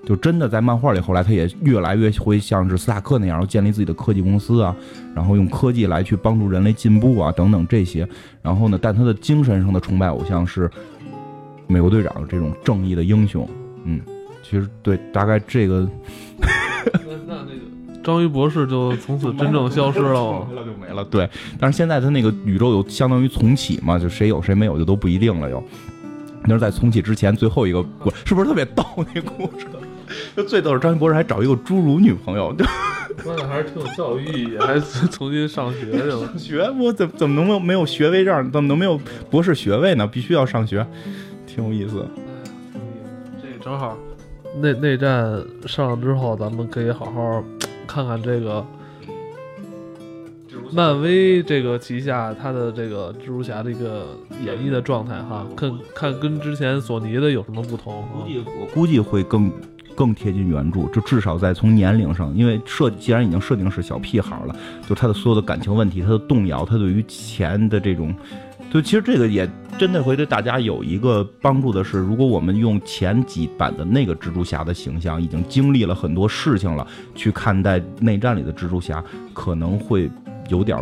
[0.06, 4.76] 就真的在漫画里，后来他也越来越会像是斯塔克那样，建立自己的科技公司啊，
[5.14, 8.06] 然后用科技来去帮助人类进步啊，等等这些。
[8.42, 10.70] 然后呢，但他的精神上的崇拜偶像是
[11.66, 13.48] 美国队长这种正义的英雄。
[13.84, 13.98] 嗯，
[14.42, 15.88] 其实对，大概这个。
[16.82, 16.90] 那
[17.26, 17.62] 那那个
[18.04, 21.04] 章鱼博士就从此真正消失了，没了就没了。
[21.06, 21.28] 对，
[21.58, 25.62] 但是现在他那个宇宙有相当于重启嘛，就谁有谁没有就都不一定了又。
[26.46, 28.84] 那是在重启之前最后一个故，是不是特别逗
[29.14, 29.66] 那故事？
[30.36, 32.64] 就最逗是章鱼博士还找一个侏儒女朋友，就
[33.22, 34.78] 说的还是挺有教育意义，还
[35.08, 36.38] 重新上学去了。
[36.38, 38.52] 学我怎怎么能没有没有学位证？
[38.52, 39.00] 怎么能没有
[39.30, 40.06] 博士学位呢？
[40.06, 40.86] 必须要上学，
[41.46, 42.06] 挺有意思。
[43.40, 43.96] 这正好，
[44.60, 47.42] 内内战上了之后，咱们可以好好
[47.94, 48.66] 看看这个。
[50.72, 58.02] 漫威这个旗下，他的这个蜘蛛侠的一个演绎的状态哈，看看跟之前索尼的有什么不同？
[58.12, 59.52] 估计我估计会更
[59.94, 64.56] 更贴近原著，就至少在从年龄上，因为设既然已经设定是小屁孩了，
[64.88, 68.12] 就他的所有的感情问题，他的动摇，他对于钱的这种，
[68.74, 69.48] 就其实这个也
[69.78, 79.02] 真的会对大家有一个帮助的是，如果我们用前几版的那个蜘蛛侠的形象，已经经历了很多事情了，去看待内战里的蜘蛛侠，
[79.32, 80.10] 可能会。
[80.50, 80.78] 有点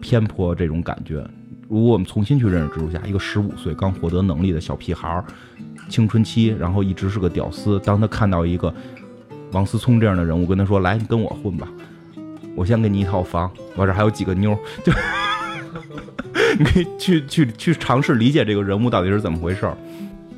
[0.00, 1.22] 偏颇这种感觉。
[1.68, 5.22] 如果我们重新去认识蜘蛛侠，一个十五岁刚获得能力的小屁孩儿，
[5.90, 7.78] 青春期，然后一直是个屌丝。
[7.80, 8.72] 当他看到一个
[9.50, 11.68] 王思聪这样的人物，跟他说：“来，你跟我混吧，
[12.56, 14.90] 我先给你一套房，我这还有几个妞。”就
[16.58, 19.76] 你可以去去去尝试理解这个人物到底是怎么回事儿。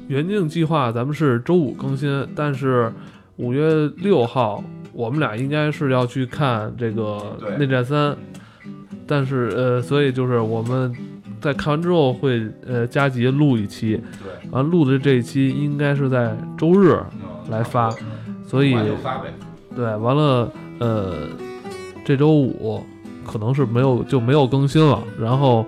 [0.09, 2.93] 原定计划咱们是周五更新，但是
[3.37, 4.63] 五月六号。
[4.97, 8.13] 我们俩应该是要去看这个《内战三》，
[9.09, 10.95] 但是呃，所以就是我们
[11.41, 16.97] 在看完之后会呃加急录一期，对，完录的这一期应该是在周日
[17.51, 17.93] 来发，
[18.47, 18.77] 所以
[19.75, 21.29] 对，完了呃
[22.05, 22.87] 这周五
[23.25, 25.67] 可能是没有就没有更新了，然后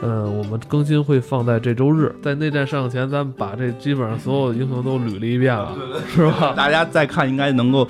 [0.00, 5.76] 呃我们更新会放在这周日，在内战上前，咱们把这基本上所有的英雄都捋了一遍了，
[6.08, 6.54] 是吧？
[6.56, 7.86] 大家再看应该能够。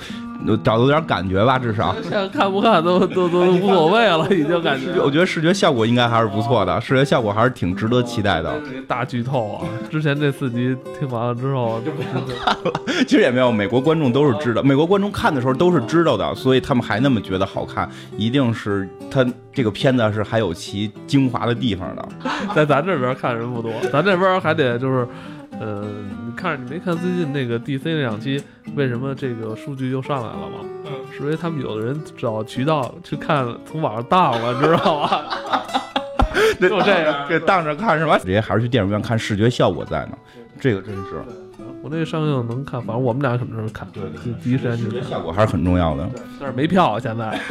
[0.64, 5.00] 找到点感觉吧，至少现在 看不看都都都无所谓了， 已经感觉。
[5.00, 8.52] 我觉得视觉效果应该还是不错的，视觉效果还是挺值得期待的。
[8.86, 9.66] 大剧透啊！
[9.90, 12.72] 之前这四集听完了之后就不想看了。
[13.06, 22.08] 其实也没有，美国观众都是知道，美国观众看的时候都是知道的，所以他们还那么觉得好看，一定是他这个片子是还有其精华的地方的。
[22.54, 25.06] 在咱这边看人不多，咱这边还得就是。
[25.62, 25.84] 呃，
[26.26, 28.42] 你看着你没看最近那个 DC 那两期，
[28.74, 30.58] 为什么这个数据又上来了吗？
[30.86, 35.08] 嗯，是因为他们有的人找渠道去看，从网上当了，知道吗？
[36.60, 38.18] 就这样，给当着看是吧？
[38.18, 40.18] 直接还是去电影院看，视觉效果在呢。
[40.60, 41.22] 这个真是，
[41.80, 44.02] 国内上映能看，反正我们俩肯定是看，对，
[44.42, 44.82] 第一时间去。
[44.84, 46.10] 视觉效果还是很重要的。
[46.40, 47.38] 但是没票现在。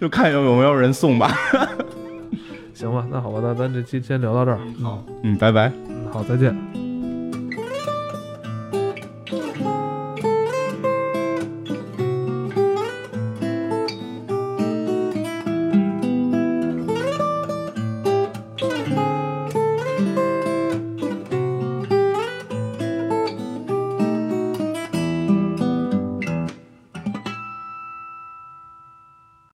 [0.00, 1.32] 就看有有没有人送吧。
[2.82, 4.58] 行吧，那好吧，那咱这期先聊到这儿。
[4.82, 5.70] 好，嗯，拜拜。
[5.88, 6.81] 嗯，好，再见。